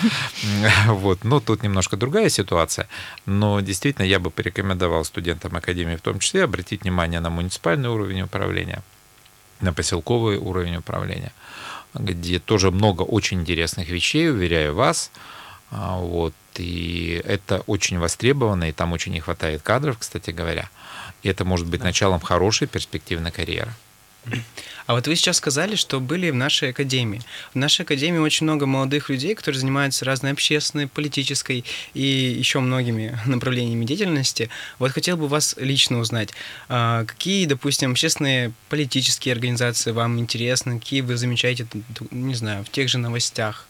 Вот, 0.87 1.23
но 1.23 1.39
тут 1.39 1.63
немножко 1.63 1.97
другая 1.97 2.29
ситуация, 2.29 2.87
но 3.25 3.59
действительно 3.61 4.05
я 4.05 4.19
бы 4.19 4.29
порекомендовал 4.29 5.03
студентам 5.03 5.55
Академии 5.55 5.95
в 5.95 6.01
том 6.01 6.19
числе 6.19 6.43
обратить 6.43 6.83
внимание 6.83 7.19
на 7.19 7.29
муниципальный 7.29 7.89
уровень 7.89 8.21
управления, 8.21 8.83
на 9.61 9.73
поселковый 9.73 10.37
уровень 10.37 10.77
управления– 10.77 11.31
где 11.93 12.39
тоже 12.39 12.71
много 12.71 13.03
очень 13.03 13.41
интересных 13.41 13.89
вещей, 13.89 14.29
уверяю 14.29 14.75
вас. 14.75 15.11
А, 15.71 15.97
вот, 15.97 16.33
и 16.55 17.21
это 17.25 17.63
очень 17.67 17.97
востребовано, 17.99 18.69
и 18.69 18.71
там 18.71 18.91
очень 18.93 19.11
не 19.11 19.19
хватает 19.19 19.61
кадров, 19.61 19.97
кстати 19.99 20.31
говоря. 20.31 20.69
И 21.23 21.29
это 21.29 21.45
может 21.45 21.67
быть 21.67 21.83
началом 21.83 22.19
хорошей 22.19 22.67
перспективной 22.67 23.31
карьеры. 23.31 23.73
А 24.85 24.93
вот 24.93 25.07
вы 25.07 25.15
сейчас 25.15 25.37
сказали, 25.37 25.75
что 25.75 25.99
были 25.99 26.29
в 26.29 26.35
нашей 26.35 26.69
академии. 26.69 27.21
В 27.53 27.57
нашей 27.57 27.83
академии 27.83 28.19
очень 28.19 28.45
много 28.45 28.65
молодых 28.65 29.09
людей, 29.09 29.33
которые 29.35 29.59
занимаются 29.59 30.05
разной 30.05 30.31
общественной, 30.31 30.87
политической 30.87 31.63
и 31.93 32.01
еще 32.01 32.59
многими 32.59 33.17
направлениями 33.25 33.85
деятельности. 33.85 34.49
Вот 34.79 34.91
хотел 34.91 35.17
бы 35.17 35.27
вас 35.27 35.55
лично 35.57 35.99
узнать, 35.99 36.29
а, 36.67 37.05
какие, 37.05 37.45
допустим, 37.45 37.91
общественные 37.91 38.51
политические 38.69 39.33
организации 39.33 39.91
вам 39.91 40.19
интересны, 40.19 40.79
какие 40.79 41.01
вы 41.01 41.15
замечаете, 41.17 41.65
не 42.11 42.35
знаю, 42.35 42.63
в 42.65 42.69
тех 42.69 42.89
же 42.89 42.97
новостях? 42.97 43.67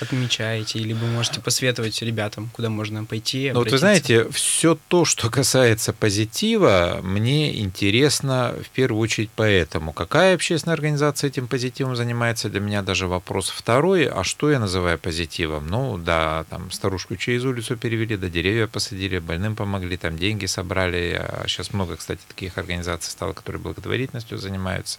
Отмечаете, 0.00 0.78
или 0.78 0.92
вы 0.92 1.06
можете 1.06 1.40
посоветовать 1.40 2.00
ребятам, 2.02 2.50
куда 2.52 2.68
можно 2.70 3.04
пойти? 3.04 3.50
Ну, 3.52 3.60
вот 3.60 3.70
вы 3.70 3.78
знаете, 3.78 4.28
все 4.30 4.78
то, 4.88 5.04
что 5.04 5.30
касается 5.30 5.92
позитива, 5.92 7.00
мне 7.02 7.60
интересно 7.60 8.54
в 8.64 8.70
первую 8.70 9.00
очередь 9.00 9.30
поэтому. 9.34 9.92
Какая 9.92 10.34
общественная 10.34 10.74
организация 10.74 11.28
этим 11.28 11.48
позитивом 11.48 11.96
занимается, 11.96 12.48
для 12.48 12.60
меня 12.60 12.82
даже 12.82 13.06
вопрос 13.06 13.48
второй. 13.48 14.06
А 14.06 14.24
что 14.24 14.50
я 14.50 14.58
называю 14.58 14.98
позитивом? 14.98 15.66
Ну, 15.68 15.98
да, 15.98 16.44
там 16.50 16.70
старушку 16.70 17.16
через 17.16 17.44
улицу 17.44 17.76
перевели, 17.76 18.16
да 18.16 18.28
деревья 18.28 18.66
посадили, 18.66 19.18
больным 19.18 19.56
помогли, 19.56 19.96
там 19.96 20.16
деньги 20.18 20.46
собрали. 20.46 21.20
А 21.20 21.44
сейчас 21.46 21.72
много, 21.72 21.96
кстати, 21.96 22.20
таких 22.28 22.58
организаций 22.58 23.10
стало, 23.10 23.32
которые 23.32 23.60
благотворительностью 23.60 24.38
занимаются. 24.38 24.98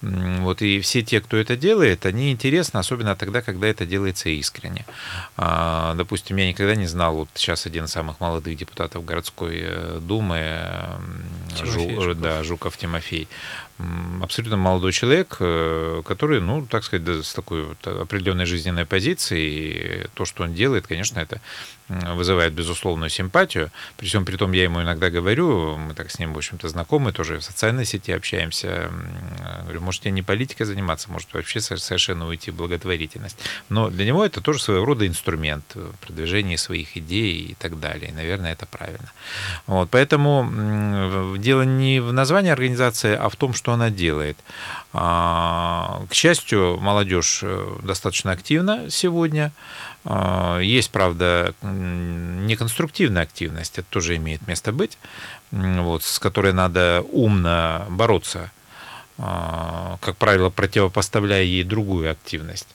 Вот, 0.00 0.62
и 0.62 0.80
все 0.80 1.02
те, 1.02 1.20
кто 1.20 1.36
это 1.36 1.56
делает, 1.56 2.06
они 2.06 2.32
интересны, 2.32 2.78
особенно 2.78 3.16
тогда, 3.16 3.42
когда 3.42 3.66
это 3.66 3.86
делается 3.86 4.23
искренне. 4.30 4.84
А, 5.36 5.94
допустим, 5.94 6.36
я 6.36 6.48
никогда 6.48 6.74
не 6.74 6.86
знал, 6.86 7.14
вот 7.16 7.28
сейчас 7.34 7.66
один 7.66 7.84
из 7.84 7.90
самых 7.90 8.20
молодых 8.20 8.56
депутатов 8.56 9.04
городской 9.04 9.60
э, 9.62 9.98
думы, 10.00 10.60
Жу, 11.62 12.00
Жуков. 12.00 12.20
да, 12.20 12.42
Жуков 12.42 12.76
Тимофей, 12.76 13.28
абсолютно 14.22 14.56
молодой 14.56 14.92
человек, 14.92 15.36
э, 15.40 16.02
который, 16.06 16.40
ну, 16.40 16.64
так 16.64 16.84
сказать, 16.84 17.24
с 17.24 17.34
такой 17.34 17.64
вот 17.64 17.86
определенной 17.86 18.46
жизненной 18.46 18.86
позицией, 18.86 20.06
то, 20.14 20.24
что 20.24 20.44
он 20.44 20.54
делает, 20.54 20.86
конечно, 20.86 21.18
это 21.18 21.40
вызывает 21.88 22.54
безусловную 22.54 23.10
симпатию. 23.10 23.70
При 23.98 24.06
всем 24.06 24.24
при 24.24 24.36
том, 24.36 24.52
я 24.52 24.62
ему 24.62 24.80
иногда 24.80 25.10
говорю, 25.10 25.76
мы 25.76 25.92
так 25.94 26.10
с 26.10 26.18
ним, 26.18 26.32
в 26.32 26.38
общем-то, 26.38 26.68
знакомы, 26.68 27.12
тоже 27.12 27.38
в 27.38 27.44
социальной 27.44 27.84
сети 27.84 28.10
общаемся. 28.10 28.90
Говорю, 29.64 29.82
можете 29.82 30.10
не 30.10 30.22
политикой 30.22 30.64
заниматься, 30.64 31.10
может 31.10 31.34
вообще 31.34 31.60
совершенно 31.60 32.26
уйти 32.26 32.50
в 32.50 32.56
благотворительность. 32.56 33.38
Но 33.68 33.90
для 33.90 34.06
него 34.06 34.24
это 34.24 34.40
тоже 34.40 34.60
своего 34.62 34.84
рода 34.84 35.06
инструмент 35.06 35.76
продвижения 36.00 36.56
своих 36.56 36.96
идей 36.96 37.48
и 37.48 37.54
так 37.54 37.78
далее. 37.78 38.10
И, 38.10 38.14
наверное, 38.14 38.52
это 38.52 38.64
правильно. 38.64 39.12
Вот, 39.66 39.90
поэтому 39.90 41.36
дело 41.36 41.62
не 41.62 42.00
в 42.00 42.14
названии 42.14 42.50
организации, 42.50 43.14
а 43.14 43.28
в 43.28 43.36
том, 43.36 43.52
что 43.52 43.63
она 43.72 43.90
делает. 43.90 44.36
А, 44.92 46.02
к 46.08 46.14
счастью, 46.14 46.78
молодежь 46.80 47.40
э, 47.42 47.76
достаточно 47.82 48.32
активна 48.32 48.90
сегодня. 48.90 49.52
А, 50.04 50.58
есть, 50.60 50.90
правда, 50.90 51.54
неконструктивная 51.62 53.22
активность, 53.22 53.78
это 53.78 53.88
тоже 53.88 54.16
имеет 54.16 54.46
место 54.46 54.72
быть, 54.72 54.98
вот, 55.50 56.02
с 56.02 56.18
которой 56.18 56.52
надо 56.52 57.04
умно 57.12 57.86
бороться, 57.88 58.50
а, 59.18 59.98
как 60.00 60.16
правило, 60.16 60.50
противопоставляя 60.50 61.42
ей 61.42 61.64
другую 61.64 62.10
активность. 62.10 62.68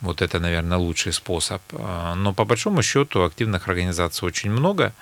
Вот 0.00 0.22
это, 0.22 0.38
наверное, 0.38 0.78
лучший 0.78 1.12
способ. 1.12 1.60
Но 1.72 2.32
по 2.32 2.44
большому 2.44 2.82
счету 2.82 3.24
активных 3.24 3.66
организаций 3.66 4.28
очень 4.28 4.48
много. 4.48 4.92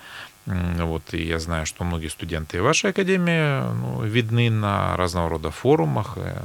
Вот, 0.47 1.13
и 1.13 1.23
я 1.23 1.39
знаю, 1.39 1.65
что 1.65 1.83
многие 1.83 2.07
студенты 2.07 2.61
вашей 2.61 2.91
академии 2.91 3.69
ну, 3.73 4.03
видны 4.03 4.49
на 4.49 4.95
разного 4.95 5.29
рода 5.29 5.51
форумах, 5.51 6.13
э, 6.15 6.37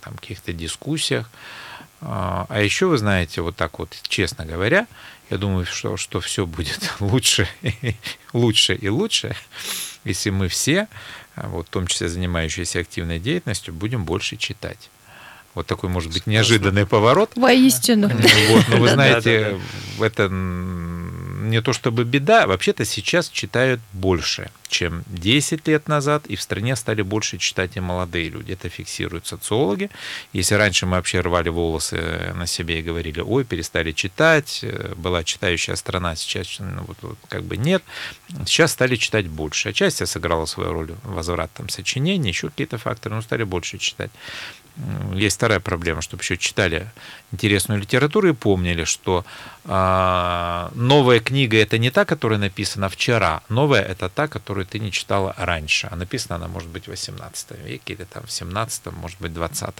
там, 0.00 0.14
каких-то 0.14 0.54
дискуссиях. 0.54 1.28
А, 2.00 2.46
а 2.48 2.60
еще 2.62 2.86
вы 2.86 2.96
знаете, 2.96 3.42
вот 3.42 3.54
так 3.54 3.78
вот, 3.78 3.94
честно 4.08 4.46
говоря, 4.46 4.86
я 5.28 5.36
думаю, 5.36 5.66
что, 5.66 5.98
что 5.98 6.20
все 6.20 6.46
будет 6.46 6.94
лучше, 7.00 7.46
лучше 8.32 8.74
и 8.74 8.88
лучше, 8.88 9.36
если 10.04 10.30
мы 10.30 10.48
все, 10.48 10.88
а, 11.34 11.48
вот, 11.48 11.66
в 11.66 11.70
том 11.70 11.86
числе 11.88 12.08
занимающиеся 12.08 12.80
активной 12.80 13.18
деятельностью, 13.18 13.74
будем 13.74 14.04
больше 14.04 14.36
читать. 14.36 14.88
Вот 15.54 15.66
такой, 15.66 15.90
может 15.90 16.12
быть, 16.12 16.26
неожиданный 16.26 16.86
поворот. 16.86 17.32
Воистину. 17.34 18.08
Вот, 18.08 18.68
но 18.68 18.76
вы 18.76 18.88
знаете, 18.90 19.58
это 19.98 20.28
не 21.50 21.62
то 21.62 21.72
чтобы 21.72 22.04
беда, 22.04 22.46
вообще-то 22.46 22.84
сейчас 22.84 23.28
читают 23.28 23.80
больше, 23.92 24.50
чем 24.68 25.04
10 25.06 25.68
лет 25.68 25.88
назад, 25.88 26.26
и 26.26 26.36
в 26.36 26.42
стране 26.42 26.76
стали 26.76 27.02
больше 27.02 27.38
читать 27.38 27.76
и 27.76 27.80
молодые 27.80 28.28
люди. 28.28 28.52
Это 28.52 28.68
фиксируют 28.68 29.26
социологи. 29.26 29.90
Если 30.32 30.54
раньше 30.54 30.86
мы 30.86 30.92
вообще 30.92 31.20
рвали 31.20 31.48
волосы 31.48 32.32
на 32.34 32.46
себе 32.46 32.80
и 32.80 32.82
говорили, 32.82 33.20
ой, 33.20 33.44
перестали 33.44 33.92
читать, 33.92 34.60
э, 34.62 34.94
была 34.96 35.24
читающая 35.24 35.76
страна, 35.76 36.16
сейчас 36.16 36.58
ну, 36.58 36.82
вот, 36.86 36.96
вот, 37.02 37.18
как 37.28 37.44
бы 37.44 37.56
нет, 37.56 37.82
сейчас 38.44 38.72
стали 38.72 38.96
читать 38.96 39.28
больше. 39.28 39.70
Отчасти 39.70 40.04
сыграла 40.04 40.46
свою 40.46 40.72
роль 40.72 40.94
возврат 41.02 41.50
там, 41.54 41.68
сочинений, 41.68 42.28
еще 42.28 42.48
какие-то 42.48 42.78
факторы, 42.78 43.14
но 43.14 43.22
стали 43.22 43.44
больше 43.44 43.78
читать 43.78 44.10
есть 45.14 45.36
вторая 45.36 45.60
проблема, 45.60 46.02
чтобы 46.02 46.22
еще 46.22 46.36
читали 46.36 46.86
интересную 47.32 47.80
литературу 47.80 48.28
и 48.28 48.32
помнили, 48.32 48.84
что 48.84 49.24
э, 49.64 50.68
новая 50.74 51.20
книга 51.20 51.56
это 51.56 51.78
не 51.78 51.90
та, 51.90 52.04
которая 52.04 52.38
написана 52.38 52.88
вчера, 52.88 53.42
новая 53.48 53.82
это 53.82 54.08
та, 54.08 54.28
которую 54.28 54.66
ты 54.66 54.78
не 54.78 54.92
читала 54.92 55.34
раньше, 55.38 55.88
а 55.90 55.96
написана 55.96 56.36
она 56.36 56.48
может 56.48 56.68
быть 56.68 56.84
в 56.84 56.88
18 56.88 57.50
веке 57.64 57.94
или 57.94 58.04
там 58.04 58.26
в 58.26 58.30
17, 58.30 58.86
может 58.92 59.20
быть 59.20 59.32
20. 59.32 59.74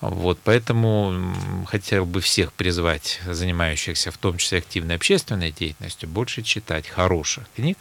Вот, 0.00 0.38
поэтому 0.44 1.34
хотел 1.66 2.04
бы 2.04 2.20
всех 2.20 2.52
призвать, 2.52 3.20
занимающихся 3.26 4.10
в 4.10 4.18
том 4.18 4.36
числе 4.36 4.58
активной 4.58 4.96
общественной 4.96 5.50
деятельностью, 5.50 6.08
больше 6.08 6.42
читать 6.42 6.88
хороших 6.88 7.44
книг, 7.56 7.78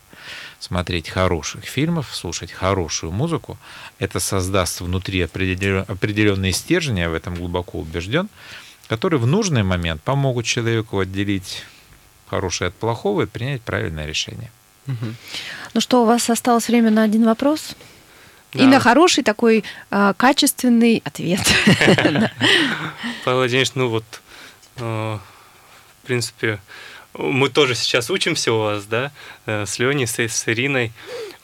смотреть 0.60 1.10
хороших 1.10 1.66
фильмов, 1.66 2.10
слушать 2.14 2.52
хорошую 2.52 3.12
музыку. 3.12 3.58
Это 4.00 4.20
создаст 4.20 4.82
внутри 4.82 5.22
определенные 5.22 6.52
стержни, 6.52 7.00
я 7.00 7.10
в 7.10 7.14
этом 7.14 7.36
глубоко 7.36 7.80
убежден, 7.80 8.30
которые 8.88 9.20
в 9.20 9.28
нужный 9.28 9.64
момент 9.64 10.02
помогут 10.02 10.46
человеку 10.46 11.00
отделить 11.00 11.64
хорошее 12.30 12.70
от 12.70 12.76
плохого 12.76 13.24
и 13.24 13.26
принять 13.26 13.62
правильное 13.62 14.06
решение. 14.06 14.52
Ну 15.74 15.82
что, 15.82 16.04
у 16.04 16.06
вас 16.06 16.30
осталось 16.30 16.68
время 16.68 16.90
на 16.90 17.04
один 17.04 17.26
вопрос? 17.26 17.76
Да. 18.54 18.64
И 18.64 18.66
на 18.66 18.80
хороший 18.80 19.24
такой 19.24 19.64
э, 19.92 20.14
качественный 20.18 21.04
ответ. 21.06 21.40
Павел 23.24 23.38
Владимирович, 23.38 23.72
ну 23.76 23.90
вот, 23.90 24.04
э, 24.78 24.82
в 24.82 26.08
принципе, 26.08 26.60
мы 27.20 27.50
тоже 27.50 27.76
сейчас 27.76 28.10
учимся 28.10 28.54
у 28.54 28.60
вас, 28.60 28.86
да, 28.86 29.12
э, 29.46 29.66
с 29.66 29.78
Леней, 29.78 30.08
с, 30.08 30.18
с 30.20 30.48
Ириной. 30.48 30.92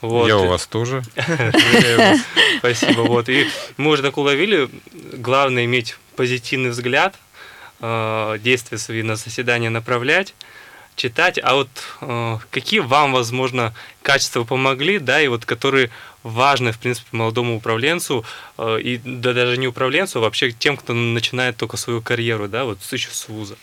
Вот. 0.00 0.26
Я 0.26 0.38
у 0.38 0.46
вас 0.46 0.66
тоже. 0.66 1.02
Спасибо. 2.58 3.02
Вот. 3.02 3.28
И 3.28 3.46
мы 3.76 3.90
уже 3.90 4.02
так 4.02 4.16
уловили, 4.16 4.70
главное 5.12 5.66
иметь 5.66 5.96
позитивный 6.16 6.70
взгляд, 6.70 7.14
э, 7.80 8.38
действия 8.40 8.78
свои 8.78 9.02
на 9.02 9.16
заседание 9.16 9.68
направлять, 9.68 10.34
читать. 10.96 11.38
А 11.42 11.54
вот 11.54 11.68
э, 12.00 12.38
какие 12.50 12.80
вам, 12.80 13.12
возможно, 13.12 13.74
качества 14.00 14.44
помогли, 14.44 14.98
да, 14.98 15.20
и 15.20 15.28
вот 15.28 15.44
которые 15.44 15.90
важны, 16.22 16.72
в 16.72 16.78
принципе, 16.78 17.08
молодому 17.12 17.56
управленцу, 17.56 18.24
и 18.58 19.00
да 19.04 19.32
даже 19.32 19.58
не 19.58 19.68
управленцу, 19.68 20.18
а 20.18 20.22
вообще 20.22 20.50
тем, 20.50 20.76
кто 20.76 20.92
начинает 20.92 21.56
только 21.56 21.76
свою 21.76 22.02
карьеру, 22.02 22.48
да, 22.48 22.64
вот 22.64 22.78
еще 22.90 23.10
с 23.12 23.28
вуза. 23.28 23.56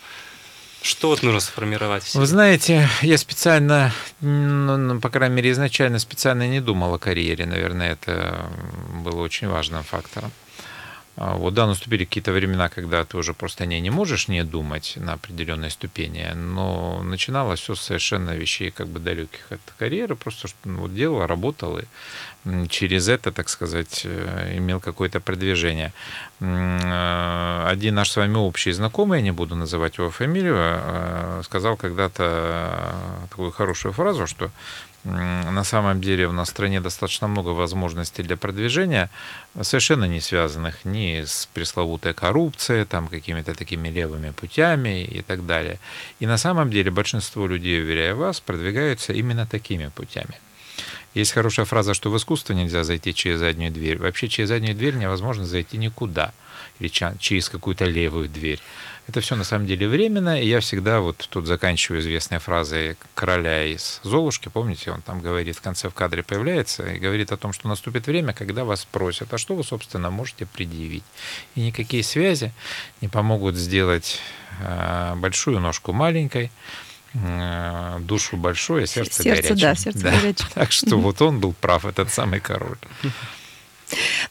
Что 0.84 1.08
вот 1.08 1.22
нужно 1.22 1.40
сформировать? 1.40 2.14
Вы 2.14 2.26
знаете, 2.26 2.86
я 3.00 3.16
специально, 3.16 3.90
ну, 4.20 4.76
ну, 4.76 5.00
по 5.00 5.08
крайней 5.08 5.36
мере, 5.36 5.50
изначально 5.52 5.98
специально 5.98 6.46
не 6.46 6.60
думал 6.60 6.92
о 6.92 6.98
карьере. 6.98 7.46
Наверное, 7.46 7.92
это 7.92 8.50
было 9.02 9.22
очень 9.22 9.48
важным 9.48 9.82
фактором. 9.82 10.30
А 11.16 11.36
вот 11.36 11.54
да, 11.54 11.66
наступили 11.66 12.04
какие-то 12.04 12.32
времена, 12.32 12.68
когда 12.68 13.02
ты 13.06 13.16
уже 13.16 13.32
просто 13.32 13.64
не, 13.64 13.80
не 13.80 13.88
можешь 13.88 14.28
не 14.28 14.44
думать 14.44 14.94
на 14.96 15.14
определенной 15.14 15.70
ступени, 15.70 16.30
но 16.34 17.02
начиналось 17.02 17.60
все 17.60 17.74
совершенно 17.76 18.32
вещей 18.32 18.70
как 18.70 18.88
бы 18.88 19.00
далеких 19.00 19.46
от 19.50 19.60
карьеры, 19.78 20.16
просто 20.16 20.48
что 20.48 20.58
ну, 20.64 20.80
вот 20.80 20.94
делал, 20.94 21.26
работал 21.26 21.78
и 21.78 21.84
через 22.68 23.08
это, 23.08 23.32
так 23.32 23.48
сказать, 23.48 24.02
э, 24.04 24.58
имел 24.58 24.80
какое-то 24.80 25.20
продвижение. 25.20 25.92
Э, 26.40 27.66
один 27.66 27.94
наш 27.94 28.10
с 28.10 28.16
вами 28.16 28.36
общий 28.36 28.72
знакомый, 28.72 29.18
я 29.18 29.24
не 29.24 29.32
буду 29.32 29.56
называть 29.56 29.98
его 29.98 30.10
фамилию, 30.10 30.56
э, 30.58 31.42
сказал 31.44 31.76
когда-то 31.76 32.94
такую 33.30 33.50
хорошую 33.50 33.92
фразу, 33.92 34.26
что 34.26 34.50
на 35.04 35.64
самом 35.64 36.00
деле 36.00 36.26
у 36.26 36.32
нас 36.32 36.48
в 36.48 36.50
стране 36.50 36.80
достаточно 36.80 37.28
много 37.28 37.50
возможностей 37.50 38.22
для 38.22 38.38
продвижения, 38.38 39.10
совершенно 39.60 40.06
не 40.06 40.20
связанных 40.20 40.86
ни 40.86 41.24
с 41.24 41.46
пресловутой 41.52 42.14
коррупцией, 42.14 42.86
там, 42.86 43.08
какими-то 43.08 43.54
такими 43.54 43.90
левыми 43.90 44.30
путями 44.30 45.04
и 45.04 45.20
так 45.20 45.44
далее. 45.44 45.78
И 46.20 46.26
на 46.26 46.38
самом 46.38 46.70
деле 46.70 46.90
большинство 46.90 47.46
людей, 47.46 47.82
уверяю 47.82 48.16
вас, 48.16 48.40
продвигаются 48.40 49.12
именно 49.12 49.46
такими 49.46 49.90
путями. 49.94 50.40
Есть 51.14 51.32
хорошая 51.32 51.64
фраза, 51.64 51.94
что 51.94 52.10
в 52.10 52.16
искусство 52.16 52.52
нельзя 52.52 52.82
зайти 52.84 53.14
через 53.14 53.38
заднюю 53.38 53.72
дверь. 53.72 53.98
Вообще 53.98 54.28
через 54.28 54.48
заднюю 54.48 54.74
дверь 54.74 54.96
невозможно 54.96 55.46
зайти 55.46 55.78
никуда. 55.78 56.32
Или 56.80 56.88
через 56.88 57.48
какую-то 57.48 57.84
левую 57.84 58.28
дверь. 58.28 58.60
Это 59.06 59.20
все 59.20 59.36
на 59.36 59.44
самом 59.44 59.66
деле 59.66 59.86
временно, 59.86 60.40
и 60.40 60.46
я 60.46 60.60
всегда 60.60 61.00
вот 61.00 61.28
тут 61.30 61.46
заканчиваю 61.46 62.00
известной 62.00 62.38
фразой 62.38 62.96
короля 63.14 63.64
из 63.66 64.00
Золушки, 64.02 64.48
помните, 64.48 64.92
он 64.92 65.02
там 65.02 65.20
говорит, 65.20 65.56
в 65.56 65.60
конце 65.60 65.90
в 65.90 65.94
кадре 65.94 66.22
появляется 66.22 66.86
и 66.86 66.98
говорит 66.98 67.30
о 67.30 67.36
том, 67.36 67.52
что 67.52 67.68
наступит 67.68 68.06
время, 68.06 68.32
когда 68.32 68.64
вас 68.64 68.80
спросят, 68.80 69.32
а 69.34 69.38
что 69.38 69.54
вы, 69.54 69.62
собственно, 69.62 70.10
можете 70.10 70.46
предъявить. 70.46 71.04
И 71.54 71.60
никакие 71.60 72.02
связи 72.02 72.52
не 73.02 73.08
помогут 73.08 73.56
сделать 73.56 74.20
э, 74.62 75.14
большую 75.16 75.60
ножку 75.60 75.92
маленькой, 75.92 76.50
душу 78.00 78.36
большое, 78.36 78.86
сердце, 78.86 79.22
сердце 79.22 79.48
горячее. 79.48 79.68
Да, 79.68 79.74
сердце 79.74 79.98
да. 80.00 80.10
горячее. 80.10 80.48
Так 80.54 80.72
что 80.72 80.96
вот 80.98 81.22
он 81.22 81.40
был 81.40 81.52
прав, 81.52 81.84
этот 81.84 82.12
самый 82.12 82.40
король. 82.40 82.78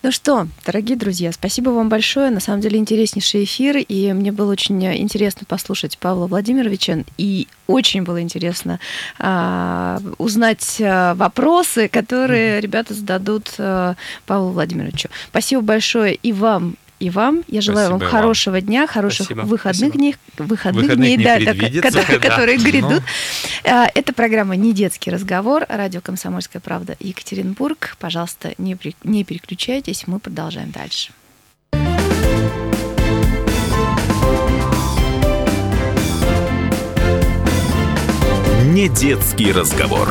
Ну 0.02 0.12
что, 0.12 0.48
дорогие 0.66 0.98
друзья, 0.98 1.32
спасибо 1.32 1.70
вам 1.70 1.90
большое. 1.90 2.30
На 2.32 2.40
самом 2.40 2.62
деле 2.62 2.78
интереснейший 2.80 3.44
эфир, 3.44 3.78
и 3.78 4.12
мне 4.14 4.32
было 4.32 4.52
очень 4.52 4.84
интересно 4.86 5.46
послушать 5.48 5.98
Павла 5.98 6.28
Владимировича, 6.28 7.04
и 7.18 7.48
очень 7.68 8.04
было 8.04 8.22
интересно 8.22 8.80
а, 9.20 10.02
узнать 10.18 10.78
а, 10.82 11.16
вопросы, 11.16 11.88
которые 11.88 12.60
ребята 12.60 12.94
зададут 12.94 13.54
а, 13.58 13.96
Павлу 14.26 14.50
Владимировичу. 14.50 15.10
Спасибо 15.30 15.62
большое 15.62 16.16
и 16.16 16.34
вам, 16.34 16.76
и 17.04 17.10
вам. 17.10 17.44
Я 17.48 17.62
желаю 17.62 17.88
Спасибо 17.88 18.06
вам 18.06 18.12
хорошего 18.12 18.54
вам. 18.54 18.62
дня, 18.62 18.88
хороших 18.88 19.26
Спасибо. 19.26 19.42
выходных 19.42 19.90
Спасибо. 19.90 19.98
дней, 19.98 20.16
выходных, 20.38 20.84
выходных 20.84 20.98
дней, 20.98 21.18
да, 21.18 21.82
которые, 21.82 22.20
которые 22.20 22.58
грядут. 22.58 23.04
Но... 23.66 23.88
Это 23.94 24.14
программа 24.14 24.56
«Не 24.56 24.74
детский 24.74 25.12
разговор», 25.12 25.66
радио 25.68 26.00
«Комсомольская 26.00 26.62
правда» 26.62 26.96
Екатеринбург. 27.00 27.98
Пожалуйста, 28.00 28.54
не, 28.58 28.78
не 29.04 29.24
переключайтесь, 29.24 30.08
мы 30.08 30.20
продолжаем 30.20 30.72
дальше. 30.72 31.12
Не 38.66 38.88
детский 38.88 39.52
разговор. 39.52 40.10